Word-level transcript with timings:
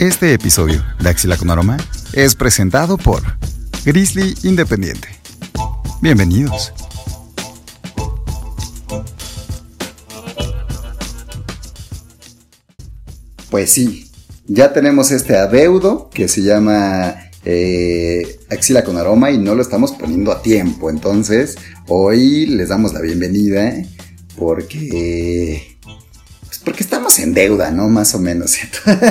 Este 0.00 0.32
episodio 0.32 0.82
de 0.98 1.10
Axila 1.10 1.36
con 1.36 1.50
Aroma 1.50 1.76
es 2.14 2.34
presentado 2.34 2.96
por 2.96 3.20
Grizzly 3.84 4.34
Independiente. 4.44 5.08
Bienvenidos. 6.00 6.72
Pues 13.50 13.70
sí, 13.70 14.10
ya 14.46 14.72
tenemos 14.72 15.10
este 15.10 15.36
adeudo 15.36 16.08
que 16.08 16.28
se 16.28 16.44
llama 16.44 17.16
eh, 17.44 18.40
Axila 18.48 18.82
con 18.84 18.96
Aroma 18.96 19.30
y 19.30 19.36
no 19.36 19.54
lo 19.54 19.60
estamos 19.60 19.92
poniendo 19.92 20.32
a 20.32 20.40
tiempo. 20.40 20.88
Entonces, 20.88 21.56
hoy 21.88 22.46
les 22.46 22.70
damos 22.70 22.94
la 22.94 23.02
bienvenida 23.02 23.74
porque 24.38 25.69
porque 26.64 26.82
estamos 26.82 27.18
en 27.18 27.34
deuda, 27.34 27.70
¿no? 27.70 27.88
Más 27.88 28.14
o 28.14 28.18
menos. 28.18 28.56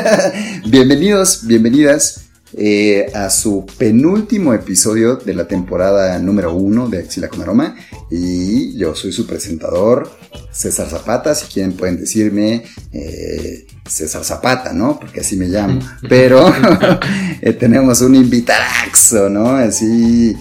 Bienvenidos, 0.66 1.46
bienvenidas 1.46 2.30
eh, 2.54 3.12
a 3.14 3.30
su 3.30 3.66
penúltimo 3.78 4.54
episodio 4.54 5.16
de 5.16 5.34
la 5.34 5.48
temporada 5.48 6.18
número 6.20 6.54
uno 6.54 6.88
de 6.90 7.00
Axila 7.00 7.28
con 7.28 7.42
Aroma. 7.42 7.76
Y 8.10 8.78
yo 8.78 8.96
soy 8.96 9.12
su 9.12 9.26
presentador, 9.26 10.12
César 10.52 10.90
Zapata. 10.90 11.36
Si 11.36 11.48
quieren 11.48 11.74
pueden 11.74 12.00
decirme 12.00 12.64
eh, 12.92 13.66
César 13.88 14.24
Zapata, 14.24 14.74
¿no? 14.74 15.00
Porque 15.00 15.22
así 15.22 15.36
me 15.36 15.48
llamo. 15.48 15.80
Pero 16.10 16.52
eh, 17.42 17.54
tenemos 17.54 18.02
un 18.02 18.16
invitadaxo, 18.16 19.30
¿no? 19.30 19.52
Así, 19.52 20.36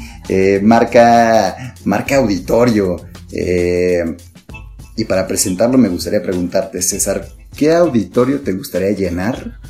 marca, 0.63 1.75
marca 1.85 2.17
auditorio. 2.17 2.97
Y 4.99 5.05
para 5.05 5.29
presentarlo 5.29 5.79
me 5.79 5.89
gustaría 5.89 6.21
preguntarte, 6.21 6.83
César, 6.83 7.25
¿qué 7.57 7.73
auditorio 7.73 8.41
te 8.41 8.53
gustaría 8.53 8.91
llenar 8.91 9.61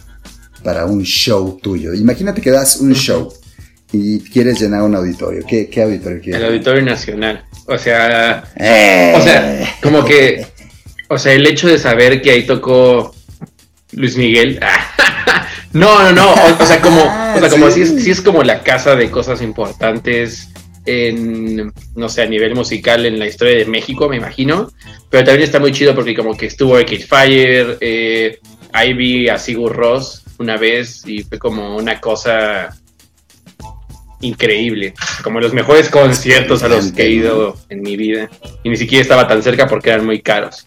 para 0.65 0.87
un 0.87 1.03
show 1.03 1.61
tuyo? 1.63 1.93
Imagínate 1.93 2.41
que 2.41 2.51
das 2.51 2.77
un 2.77 2.95
show 2.95 3.31
y 3.93 4.21
quieres 4.21 4.59
llenar 4.59 4.85
un 4.85 4.97
auditorio. 4.97 5.45
¿Qué, 5.47 5.69
auditorio 5.83 6.23
quieres? 6.23 6.41
El 6.41 6.47
Auditorio 6.47 6.83
Nacional. 6.83 7.45
O 7.67 7.77
sea, 7.77 8.43
eh. 8.57 9.13
o 9.15 9.23
sea, 9.23 9.77
como 9.83 10.03
que, 10.03 10.47
o 11.09 11.19
sea, 11.19 11.35
el 11.35 11.47
hecho 11.47 11.69
de 11.69 11.79
saber 11.79 12.23
que 12.23 12.31
ahí 12.31 12.47
tocó 12.47 13.15
Luis 13.93 14.17
Miguel. 14.17 14.59
no, 15.75 16.05
no, 16.05 16.13
no. 16.13 16.33
O, 16.59 16.65
sea, 16.65 16.81
como, 16.81 17.03
o 17.03 17.39
sea, 17.39 17.51
como 17.51 17.71
si 17.71 17.83
es, 17.83 18.03
si 18.03 18.11
es 18.11 18.23
como 18.23 18.43
la 18.43 18.63
casa 18.63 18.97
de 18.97 19.11
cosas 19.11 19.43
importantes 19.43 20.49
en, 20.87 21.71
no 21.95 22.09
sé, 22.09 22.23
a 22.23 22.27
nivel 22.27 22.55
musical 22.55 23.05
en 23.05 23.19
la 23.19 23.27
historia 23.27 23.59
de 23.59 23.67
México, 23.67 24.09
me 24.09 24.17
imagino. 24.17 24.73
Pero 25.11 25.25
también 25.25 25.45
está 25.45 25.59
muy 25.59 25.73
chido 25.73 25.95
porque 25.95 26.15
como 26.15 26.37
que 26.37 26.47
estuvo 26.47 26.77
Arcade 26.77 26.99
Fire, 26.99 27.79
eh, 27.81 28.39
ahí 28.73 29.29
a 29.29 29.39
Sigur 29.39 29.75
Ross 29.75 30.23
una 30.39 30.57
vez 30.57 31.03
y 31.07 31.23
fue 31.23 31.39
como 31.39 31.77
una 31.77 32.01
cosa 32.01 32.77
increíble, 34.21 34.95
como 35.23 35.41
los 35.41 35.55
mejores 35.55 35.89
conciertos 35.89 36.63
a 36.63 36.69
los 36.69 36.93
que 36.93 37.03
he 37.05 37.11
ido 37.11 37.57
en 37.69 37.83
mi 37.83 37.97
vida. 37.97 38.29
Y 38.63 38.71
ni 38.71 38.77
siquiera 38.77 39.03
estaba 39.03 39.27
tan 39.27 39.43
cerca 39.43 39.67
porque 39.67 39.91
eran 39.91 40.05
muy 40.05 40.21
caros. 40.21 40.67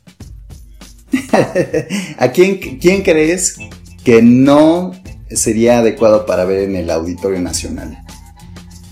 ¿A 2.17 2.31
quién, 2.31 2.79
quién 2.79 3.03
crees 3.03 3.57
que 4.03 4.21
no 4.21 4.93
sería 5.29 5.79
adecuado 5.79 6.25
para 6.25 6.45
ver 6.45 6.63
en 6.63 6.75
el 6.75 6.89
Auditorio 6.89 7.41
Nacional? 7.41 7.97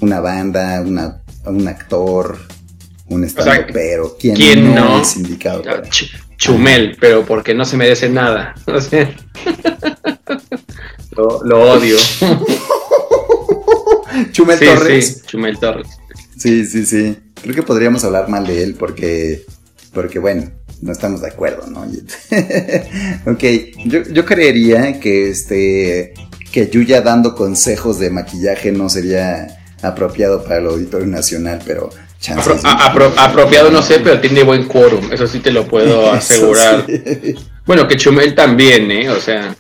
Una 0.02 0.20
banda, 0.20 0.82
una 0.82 1.22
un 1.46 1.68
actor, 1.68 2.38
un 3.10 3.26
stand 3.26 3.74
pero 3.74 4.16
¿quién, 4.20 4.74
no, 4.74 5.02
es 5.02 5.18
indicado? 5.18 5.62
Chumel, 6.38 6.96
pero 7.00 7.26
porque 7.26 7.54
no 7.54 7.66
se 7.66 7.76
merece 7.76 8.08
nada. 8.10 8.56
lo, 11.16 11.72
odio. 11.72 11.98
Chumel 14.32 14.60
Torres. 14.60 15.06
Sí, 15.06 15.22
Chumel 15.28 15.60
Torres. 15.60 15.88
Sí, 16.38 16.66
sí, 16.66 16.86
sí. 16.86 17.18
Creo 17.42 17.56
que 17.56 17.64
podríamos 17.64 18.06
hablar 18.06 18.30
mal 18.30 18.48
de 18.48 18.64
él 18.64 18.76
porque, 18.80 19.44
porque 19.94 20.20
bueno, 20.20 20.50
no 20.82 20.92
estamos 20.92 21.22
de 21.22 21.28
acuerdo, 21.28 21.68
¿no? 21.68 21.82
ok, 23.32 23.44
yo, 23.86 24.04
yo 24.04 24.26
creería 24.26 25.00
que 25.00 25.30
este, 25.30 26.14
que 26.52 26.70
Yuya 26.70 27.02
dando 27.02 27.36
consejos 27.36 28.00
de 28.00 28.10
maquillaje 28.10 28.72
no 28.72 28.90
sería 28.90 29.60
apropiado 29.82 30.44
para 30.44 30.58
el 30.58 30.68
Auditorio 30.68 31.08
Nacional, 31.08 31.62
pero 31.66 31.90
apropiado 33.18 33.72
no 33.72 33.82
sé, 33.82 34.00
pero 34.04 34.20
tiene 34.20 34.44
buen 34.44 34.66
quórum, 34.66 35.12
eso 35.12 35.28
sí 35.28 35.40
te 35.40 35.52
lo 35.52 35.68
puedo 35.68 36.12
asegurar. 36.12 36.86
Bueno, 37.66 37.88
que 37.88 37.98
Chumel 37.98 38.36
también, 38.36 38.92
¿eh? 38.92 39.10
O 39.10 39.20
sea. 39.20 39.56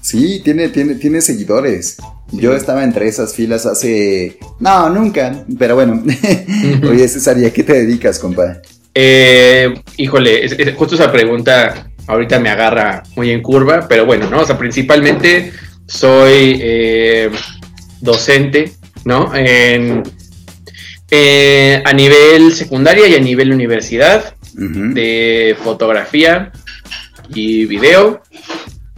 Sí, 0.00 0.40
tiene, 0.44 0.68
tiene, 0.68 0.96
tiene 0.96 1.20
seguidores. 1.20 1.96
Yo 2.32 2.54
estaba 2.54 2.82
entre 2.82 3.06
esas 3.08 3.34
filas 3.34 3.66
hace... 3.66 4.38
No, 4.58 4.90
nunca, 4.90 5.44
pero 5.58 5.76
bueno. 5.76 6.02
Oye, 6.88 7.08
César, 7.08 7.38
¿y 7.38 7.44
a 7.44 7.52
qué 7.52 7.62
te 7.62 7.72
dedicas, 7.72 8.18
compa? 8.18 8.60
Eh, 8.94 9.74
híjole, 9.96 10.74
justo 10.74 10.96
esa 10.96 11.10
pregunta 11.10 11.88
ahorita 12.06 12.38
me 12.38 12.50
agarra 12.50 13.02
muy 13.16 13.30
en 13.30 13.42
curva, 13.42 13.86
pero 13.88 14.06
bueno, 14.06 14.28
¿no? 14.28 14.40
O 14.40 14.44
sea, 14.44 14.58
principalmente 14.58 15.52
soy 15.86 16.58
eh, 16.60 17.30
docente 18.00 18.72
¿no? 19.06 19.32
En, 19.34 20.02
eh, 21.10 21.82
a 21.84 21.92
nivel 21.92 22.52
secundaria 22.52 23.06
y 23.06 23.14
a 23.14 23.20
nivel 23.20 23.52
universidad 23.52 24.34
de 24.54 25.56
fotografía 25.62 26.52
y 27.28 27.64
video. 27.66 28.22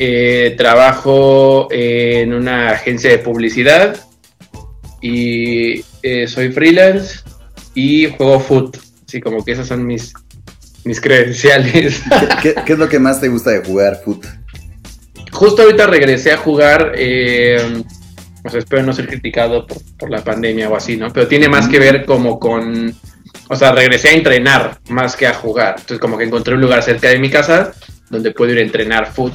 Eh, 0.00 0.54
trabajo 0.56 1.68
en 1.72 2.32
una 2.32 2.70
agencia 2.70 3.10
de 3.10 3.18
publicidad 3.18 3.96
y 5.02 5.84
eh, 6.02 6.28
soy 6.28 6.50
freelance 6.50 7.20
y 7.74 8.06
juego 8.06 8.40
foot. 8.40 8.76
Así 9.06 9.20
como 9.20 9.44
que 9.44 9.52
esas 9.52 9.66
son 9.66 9.86
mis, 9.86 10.14
mis 10.84 11.00
credenciales. 11.00 12.02
¿Qué, 12.42 12.54
es 12.66 12.78
lo 12.78 12.88
que 12.88 12.98
más 12.98 13.20
te 13.20 13.28
gusta 13.28 13.50
de 13.50 13.64
jugar 13.64 14.00
foot? 14.04 14.24
Justo 15.32 15.62
ahorita 15.62 15.86
regresé 15.86 16.32
a 16.32 16.38
jugar 16.38 16.92
o 18.48 18.50
sea, 18.50 18.60
espero 18.60 18.82
no 18.82 18.94
ser 18.94 19.06
criticado 19.06 19.66
por, 19.66 20.10
la 20.10 20.24
pandemia 20.24 20.70
o 20.70 20.76
así, 20.76 20.96
¿no? 20.96 21.12
Pero 21.12 21.28
tiene 21.28 21.48
más 21.48 21.68
que 21.68 21.78
ver 21.78 22.06
como 22.06 22.38
con, 22.38 22.94
o 23.48 23.56
sea, 23.56 23.72
regresé 23.72 24.08
a 24.08 24.12
entrenar 24.12 24.78
más 24.88 25.16
que 25.16 25.26
a 25.26 25.34
jugar. 25.34 25.74
Entonces 25.78 25.98
como 25.98 26.16
que 26.16 26.24
encontré 26.24 26.54
un 26.54 26.62
lugar 26.62 26.82
cerca 26.82 27.08
de 27.10 27.18
mi 27.18 27.28
casa 27.28 27.72
donde 28.08 28.30
puedo 28.30 28.52
ir 28.52 28.58
a 28.58 28.62
entrenar 28.62 29.12
foot 29.12 29.34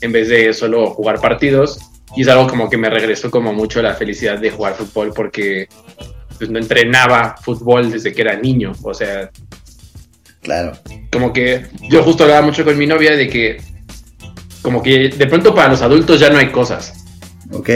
en 0.00 0.10
vez 0.10 0.28
de 0.28 0.52
solo 0.52 0.90
jugar 0.90 1.20
partidos. 1.20 1.78
Y 2.16 2.22
es 2.22 2.28
algo 2.28 2.48
como 2.48 2.68
que 2.68 2.76
me 2.76 2.90
regresó 2.90 3.30
como 3.30 3.52
mucho 3.52 3.80
la 3.80 3.94
felicidad 3.94 4.38
de 4.38 4.50
jugar 4.50 4.74
fútbol 4.74 5.12
porque 5.14 5.68
pues, 6.36 6.50
no 6.50 6.58
entrenaba 6.58 7.36
fútbol 7.40 7.92
desde 7.92 8.12
que 8.12 8.22
era 8.22 8.36
niño. 8.36 8.72
O 8.82 8.92
sea, 8.92 9.30
claro. 10.42 10.72
Como 11.12 11.32
que 11.32 11.66
yo 11.88 12.02
justo 12.02 12.24
hablaba 12.24 12.42
mucho 12.42 12.64
con 12.64 12.76
mi 12.76 12.88
novia 12.88 13.16
de 13.16 13.28
que 13.28 13.58
como 14.62 14.82
que 14.82 15.10
de 15.10 15.26
pronto 15.28 15.54
para 15.54 15.68
los 15.68 15.82
adultos 15.82 16.18
ya 16.18 16.28
no 16.28 16.38
hay 16.38 16.50
cosas. 16.50 17.01
Ok. 17.52 17.68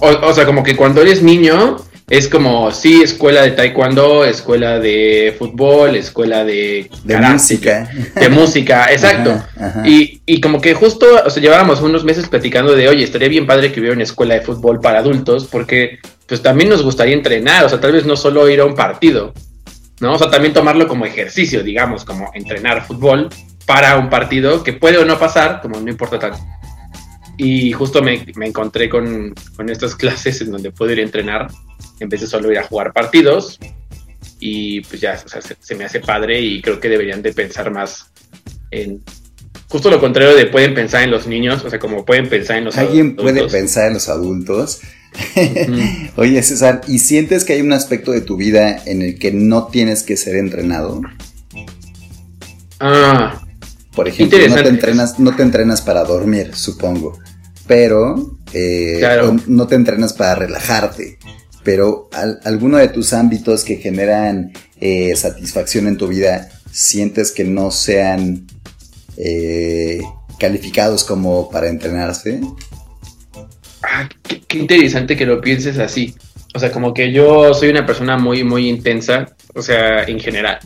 O, 0.00 0.32
sea, 0.32 0.46
como 0.46 0.62
que 0.62 0.76
cuando 0.76 1.02
eres 1.02 1.22
niño, 1.22 1.76
es 2.08 2.28
como, 2.28 2.70
sí, 2.72 3.02
escuela 3.02 3.42
de 3.42 3.52
taekwondo, 3.52 4.24
escuela 4.24 4.78
de 4.78 5.34
fútbol, 5.38 5.96
escuela 5.96 6.44
de... 6.44 6.90
De 7.04 7.16
música. 7.18 7.88
De 8.14 8.28
música, 8.28 8.86
exacto. 8.92 9.42
Y, 9.84 10.20
y, 10.26 10.40
como 10.40 10.60
que 10.60 10.74
justo, 10.74 11.06
o 11.24 11.30
sea, 11.30 11.42
llevábamos 11.42 11.80
unos 11.82 12.04
meses 12.04 12.28
platicando 12.28 12.74
de, 12.74 12.88
oye, 12.88 13.04
estaría 13.04 13.28
bien 13.28 13.46
padre 13.46 13.72
que 13.72 13.80
hubiera 13.80 13.94
una 13.94 14.04
escuela 14.04 14.34
de 14.34 14.40
fútbol 14.40 14.80
para 14.80 14.98
adultos, 14.98 15.46
porque 15.50 15.98
pues 16.26 16.42
también 16.42 16.70
nos 16.70 16.82
gustaría 16.82 17.14
entrenar, 17.14 17.64
o 17.64 17.68
sea, 17.68 17.80
tal 17.80 17.92
vez 17.92 18.06
no 18.06 18.16
solo 18.16 18.48
ir 18.48 18.60
a 18.60 18.64
un 18.64 18.74
partido, 18.74 19.34
¿no? 20.00 20.14
O 20.14 20.18
sea, 20.18 20.30
también 20.30 20.54
tomarlo 20.54 20.88
como 20.88 21.04
ejercicio, 21.04 21.62
digamos, 21.62 22.04
como 22.04 22.30
entrenar 22.34 22.86
fútbol 22.86 23.28
para 23.66 23.98
un 23.98 24.08
partido 24.08 24.62
que 24.62 24.72
puede 24.72 24.98
o 24.98 25.04
no 25.04 25.18
pasar, 25.18 25.60
como 25.60 25.78
no 25.80 25.90
importa 25.90 26.18
tanto. 26.18 26.38
Y 27.36 27.72
justo 27.72 28.02
me, 28.02 28.24
encontré 28.40 28.88
con, 28.88 29.34
estas 29.68 29.94
clases 29.96 30.40
en 30.40 30.50
donde 30.50 30.70
puedo 30.70 30.92
ir 30.92 31.00
a 31.00 31.02
entrenar 31.02 31.48
en 32.00 32.08
vez 32.08 32.20
de 32.20 32.26
solo 32.26 32.50
ir 32.50 32.58
a 32.58 32.64
jugar 32.64 32.92
partidos. 32.92 33.58
Y 34.40 34.80
pues 34.82 35.00
ya, 35.00 35.16
se, 35.16 35.74
me 35.74 35.84
hace 35.84 36.00
padre 36.00 36.40
y 36.40 36.60
creo 36.60 36.80
que 36.80 36.88
deberían 36.88 37.22
de 37.22 37.32
pensar 37.32 37.70
más 37.70 38.10
en... 38.70 39.02
Justo 39.68 39.90
lo 39.90 39.98
contrario 39.98 40.36
de 40.36 40.46
pueden 40.46 40.74
pensar 40.74 41.02
en 41.02 41.10
los 41.10 41.26
niños, 41.26 41.64
o 41.64 41.70
sea, 41.70 41.78
como 41.78 42.04
pueden 42.04 42.28
pensar 42.28 42.58
en 42.58 42.66
los 42.66 42.76
¿Alguien 42.76 43.16
puede 43.16 43.48
pensar 43.48 43.88
en 43.88 43.94
los 43.94 44.08
adultos? 44.08 44.80
Oye, 46.16 46.42
César, 46.42 46.82
¿y 46.86 46.98
sientes 46.98 47.44
que 47.44 47.54
hay 47.54 47.60
un 47.60 47.72
aspecto 47.72 48.12
de 48.12 48.20
tu 48.20 48.36
vida 48.36 48.82
en 48.86 49.02
el 49.02 49.18
que 49.18 49.32
no 49.32 49.66
tienes 49.66 50.02
que 50.02 50.16
ser 50.16 50.36
entrenado? 50.36 51.00
Ah, 52.78 53.43
por 53.94 54.08
ejemplo, 54.08 54.38
no 54.48 54.54
te, 54.54 54.68
entrenas, 54.68 55.18
no 55.18 55.36
te 55.36 55.42
entrenas 55.42 55.82
para 55.82 56.04
dormir, 56.04 56.54
supongo, 56.54 57.18
pero 57.66 58.38
eh, 58.52 59.00
no 59.46 59.66
te 59.66 59.74
entrenas 59.74 60.12
para 60.12 60.34
relajarte. 60.34 61.18
Pero 61.62 62.10
alguno 62.44 62.76
de 62.76 62.88
tus 62.88 63.12
ámbitos 63.14 63.64
que 63.64 63.76
generan 63.76 64.52
eh, 64.80 65.16
satisfacción 65.16 65.86
en 65.86 65.96
tu 65.96 66.08
vida, 66.08 66.50
sientes 66.70 67.32
que 67.32 67.44
no 67.44 67.70
sean 67.70 68.46
eh, 69.16 70.02
calificados 70.38 71.04
como 71.04 71.48
para 71.50 71.68
entrenarse? 71.68 72.40
ah, 73.82 74.08
qué, 74.22 74.58
interesante 74.58 75.16
que 75.16 75.26
lo 75.26 75.40
pienses 75.40 75.78
así. 75.78 76.14
O 76.54 76.58
sea, 76.58 76.70
como 76.70 76.94
que 76.94 77.12
yo 77.12 77.54
soy 77.54 77.70
una 77.70 77.86
persona 77.86 78.16
muy, 78.16 78.44
muy 78.44 78.68
intensa, 78.68 79.34
o 79.54 79.62
sea, 79.62 80.04
en 80.04 80.20
general. 80.20 80.58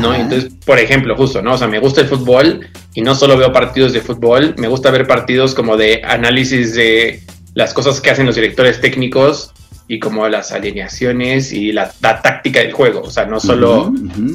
¿No? 0.00 0.14
Entonces, 0.14 0.52
por 0.64 0.78
ejemplo, 0.78 1.16
justo, 1.16 1.42
¿no? 1.42 1.54
O 1.54 1.58
sea, 1.58 1.68
me 1.68 1.78
gusta 1.78 2.00
el 2.00 2.08
fútbol 2.08 2.66
y 2.94 3.02
no 3.02 3.14
solo 3.14 3.36
veo 3.36 3.52
partidos 3.52 3.92
de 3.92 4.00
fútbol, 4.00 4.54
me 4.58 4.68
gusta 4.68 4.90
ver 4.90 5.06
partidos 5.06 5.54
como 5.54 5.76
de 5.76 6.02
análisis 6.04 6.74
de 6.74 7.22
las 7.54 7.72
cosas 7.72 8.00
que 8.00 8.10
hacen 8.10 8.26
los 8.26 8.34
directores 8.34 8.80
técnicos 8.80 9.52
y 9.86 9.98
como 9.98 10.28
las 10.28 10.52
alineaciones 10.52 11.52
y 11.52 11.72
la, 11.72 11.90
táctica 12.00 12.60
del 12.60 12.72
juego, 12.72 13.02
o 13.02 13.10
sea, 13.10 13.26
no 13.26 13.38
solo 13.38 13.92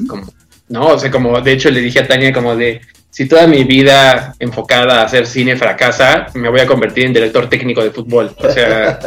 como, 0.07 0.31
no, 0.69 0.88
o 0.88 1.00
sea, 1.00 1.09
como 1.09 1.39
de 1.41 1.53
hecho 1.53 1.71
le 1.71 1.81
dije 1.81 2.00
a 2.00 2.07
Tania 2.07 2.31
como 2.31 2.56
de, 2.56 2.81
si 3.11 3.27
toda 3.27 3.47
mi 3.47 3.63
vida 3.63 4.35
enfocada 4.39 5.01
a 5.01 5.06
hacer 5.06 5.25
cine 5.25 5.56
fracasa, 5.56 6.27
me 6.35 6.47
voy 6.50 6.59
a 6.59 6.67
convertir 6.67 7.06
en 7.06 7.13
director 7.13 7.50
técnico 7.50 7.83
de 7.83 7.89
fútbol. 7.89 8.31
O 8.38 8.51
sea, 8.51 9.00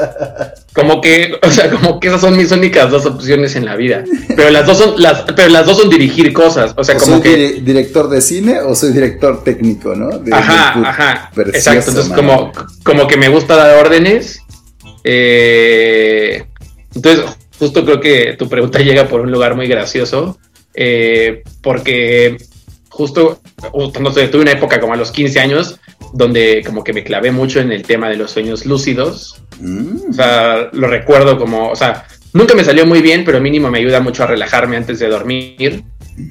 como 0.74 1.00
que, 1.00 1.34
o 1.40 1.50
sea, 1.50 1.70
como 1.70 2.00
que 2.00 2.08
esas 2.08 2.20
son 2.20 2.36
mis 2.36 2.50
únicas 2.50 2.90
dos 2.90 3.06
opciones 3.06 3.54
en 3.54 3.64
la 3.64 3.76
vida. 3.76 4.04
Pero 4.34 4.50
las 4.50 4.66
dos 4.66 4.78
son, 4.78 5.00
las, 5.00 5.22
pero 5.36 5.48
las 5.50 5.66
dos 5.66 5.78
son 5.78 5.88
dirigir 5.88 6.32
cosas. 6.32 6.74
O 6.76 6.82
sea, 6.82 6.96
como 6.96 7.12
soy 7.12 7.22
que. 7.22 7.60
director 7.62 8.08
de 8.08 8.20
cine 8.20 8.60
o 8.60 8.74
soy 8.74 8.92
director 8.92 9.44
técnico, 9.44 9.94
¿no? 9.94 10.20
ajá, 10.32 10.88
ajá. 10.88 11.30
Exacto. 11.36 11.90
Entonces, 11.90 12.12
como, 12.12 12.52
como 12.82 13.06
que 13.06 13.16
me 13.16 13.28
gusta 13.28 13.54
dar 13.54 13.76
órdenes. 13.76 14.40
Eh, 15.04 16.44
entonces, 16.94 17.24
justo 17.56 17.84
creo 17.84 18.00
que 18.00 18.34
tu 18.36 18.48
pregunta 18.48 18.78
llega 18.82 19.06
por 19.06 19.20
un 19.20 19.30
lugar 19.30 19.54
muy 19.54 19.68
gracioso. 19.68 20.38
Eh, 20.74 21.42
porque 21.60 22.38
justo, 22.92 23.40
no 24.00 24.12
sé, 24.12 24.28
tuve 24.28 24.42
una 24.42 24.52
época 24.52 24.78
como 24.78 24.92
a 24.92 24.96
los 24.96 25.10
15 25.10 25.40
años 25.40 25.80
donde 26.12 26.62
como 26.64 26.84
que 26.84 26.92
me 26.92 27.02
clavé 27.02 27.32
mucho 27.32 27.60
en 27.60 27.72
el 27.72 27.82
tema 27.82 28.08
de 28.08 28.16
los 28.16 28.30
sueños 28.30 28.66
lúcidos. 28.66 29.42
Mm. 29.58 30.10
O 30.10 30.12
sea, 30.12 30.68
lo 30.72 30.86
recuerdo 30.88 31.38
como, 31.38 31.70
o 31.70 31.76
sea, 31.76 32.06
nunca 32.34 32.54
me 32.54 32.64
salió 32.64 32.84
muy 32.86 33.00
bien, 33.00 33.24
pero 33.24 33.40
mínimo 33.40 33.70
me 33.70 33.78
ayuda 33.78 34.00
mucho 34.00 34.24
a 34.24 34.26
relajarme 34.26 34.76
antes 34.76 34.98
de 34.98 35.08
dormir. 35.08 35.82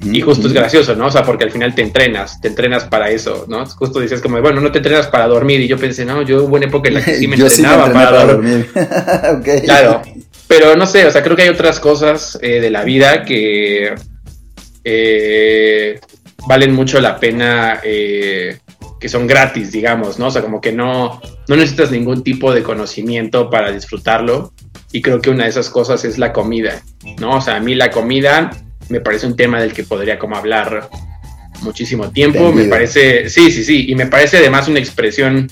Y 0.04 0.20
justo 0.20 0.46
es 0.46 0.52
gracioso, 0.52 0.94
¿no? 0.94 1.06
O 1.06 1.10
sea, 1.10 1.24
porque 1.24 1.42
al 1.42 1.50
final 1.50 1.74
te 1.74 1.82
entrenas, 1.82 2.40
te 2.40 2.46
entrenas 2.46 2.84
para 2.84 3.10
eso, 3.10 3.46
¿no? 3.48 3.66
Justo 3.66 3.98
dices 3.98 4.20
como, 4.20 4.40
bueno, 4.40 4.60
no 4.60 4.70
te 4.70 4.78
entrenas 4.78 5.08
para 5.08 5.26
dormir. 5.26 5.60
Y 5.60 5.66
yo 5.66 5.76
pensé, 5.76 6.04
no, 6.04 6.22
yo 6.22 6.44
hubo 6.44 6.54
una 6.54 6.66
época 6.66 6.88
en 6.88 6.94
la 6.94 7.04
que 7.04 7.16
sí 7.16 7.26
me 7.26 7.34
entrenaba 7.36 7.92
para, 7.92 8.24
dormir. 8.24 8.70
Claro, 9.64 10.02
pero 10.46 10.76
no 10.76 10.86
sé, 10.86 11.04
o 11.06 11.10
sea, 11.10 11.22
creo 11.24 11.34
que 11.34 11.42
hay 11.42 11.48
otras 11.48 11.80
cosas 11.80 12.38
eh, 12.40 12.60
de 12.60 12.70
la 12.70 12.84
vida 12.84 13.24
que 13.24 13.94
eh, 14.84 16.00
valen 16.46 16.74
mucho 16.74 17.00
la 17.00 17.18
pena, 17.18 17.80
eh, 17.82 18.58
que 19.00 19.08
son 19.08 19.26
gratis, 19.26 19.72
digamos, 19.72 20.18
¿no? 20.18 20.28
O 20.28 20.30
sea, 20.30 20.42
como 20.42 20.60
que 20.60 20.72
no, 20.72 21.20
no 21.48 21.56
necesitas 21.56 21.90
ningún 21.90 22.22
tipo 22.22 22.52
de 22.52 22.62
conocimiento 22.62 23.50
para 23.50 23.72
disfrutarlo. 23.72 24.52
Y 24.92 25.00
creo 25.00 25.20
que 25.20 25.30
una 25.30 25.44
de 25.44 25.50
esas 25.50 25.70
cosas 25.70 26.04
es 26.04 26.18
la 26.18 26.32
comida, 26.32 26.82
¿no? 27.18 27.36
O 27.36 27.40
sea, 27.40 27.56
a 27.56 27.60
mí 27.60 27.74
la 27.74 27.90
comida 27.90 28.50
me 28.88 29.00
parece 29.00 29.26
un 29.26 29.36
tema 29.36 29.60
del 29.60 29.72
que 29.72 29.84
podría 29.84 30.18
como 30.18 30.36
hablar 30.36 30.88
muchísimo 31.62 32.10
tiempo. 32.10 32.52
Me 32.52 32.64
parece, 32.64 33.28
sí, 33.28 33.50
sí, 33.50 33.64
sí. 33.64 33.90
Y 33.90 33.94
me 33.94 34.06
parece 34.06 34.38
además 34.38 34.68
una 34.68 34.78
expresión 34.78 35.50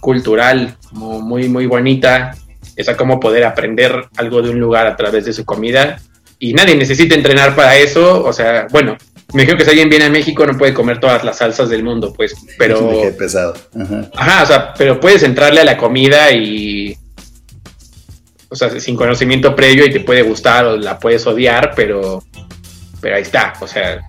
cultural 0.00 0.76
muy, 0.92 1.48
muy 1.48 1.66
bonita. 1.66 2.34
Esa 2.76 2.96
como 2.96 3.20
poder 3.20 3.44
aprender 3.44 4.08
algo 4.16 4.40
de 4.40 4.50
un 4.50 4.58
lugar 4.58 4.86
a 4.86 4.96
través 4.96 5.24
de 5.24 5.32
su 5.32 5.44
comida. 5.44 6.00
Y 6.38 6.54
nadie 6.54 6.74
necesita 6.74 7.14
entrenar 7.14 7.54
para 7.54 7.76
eso. 7.76 8.24
O 8.24 8.32
sea, 8.32 8.66
bueno, 8.70 8.96
me 9.32 9.42
imagino 9.42 9.56
que 9.56 9.64
si 9.64 9.70
alguien 9.70 9.88
viene 9.88 10.04
a 10.06 10.10
México 10.10 10.46
no 10.46 10.56
puede 10.58 10.74
comer 10.74 11.00
todas 11.00 11.24
las 11.24 11.38
salsas 11.38 11.68
del 11.68 11.82
mundo, 11.82 12.12
pues, 12.12 12.34
pero... 12.58 13.02
Es 13.02 13.14
pesado. 13.14 13.54
Ajá. 13.74 14.42
o 14.42 14.46
sea, 14.46 14.74
pero 14.74 15.00
puedes 15.00 15.22
entrarle 15.22 15.60
a 15.60 15.64
la 15.64 15.76
comida 15.76 16.30
y... 16.32 16.96
O 18.48 18.54
sea, 18.54 18.78
sin 18.78 18.96
conocimiento 18.96 19.56
previo 19.56 19.86
y 19.86 19.90
te 19.90 20.00
puede 20.00 20.22
gustar 20.22 20.66
o 20.66 20.76
la 20.76 20.98
puedes 20.98 21.26
odiar, 21.26 21.72
pero... 21.74 22.22
Pero 23.00 23.16
ahí 23.16 23.22
está, 23.22 23.54
o 23.60 23.66
sea... 23.66 24.02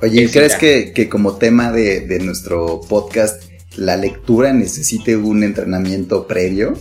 Oye, 0.00 0.28
¿crees 0.30 0.56
que, 0.56 0.92
que, 0.92 1.08
como 1.08 1.36
tema 1.36 1.70
de, 1.70 2.00
de 2.00 2.18
nuestro 2.18 2.80
podcast 2.80 3.42
la 3.76 3.96
lectura 3.96 4.52
necesite 4.52 5.16
un 5.16 5.42
entrenamiento 5.44 6.26
previo? 6.26 6.74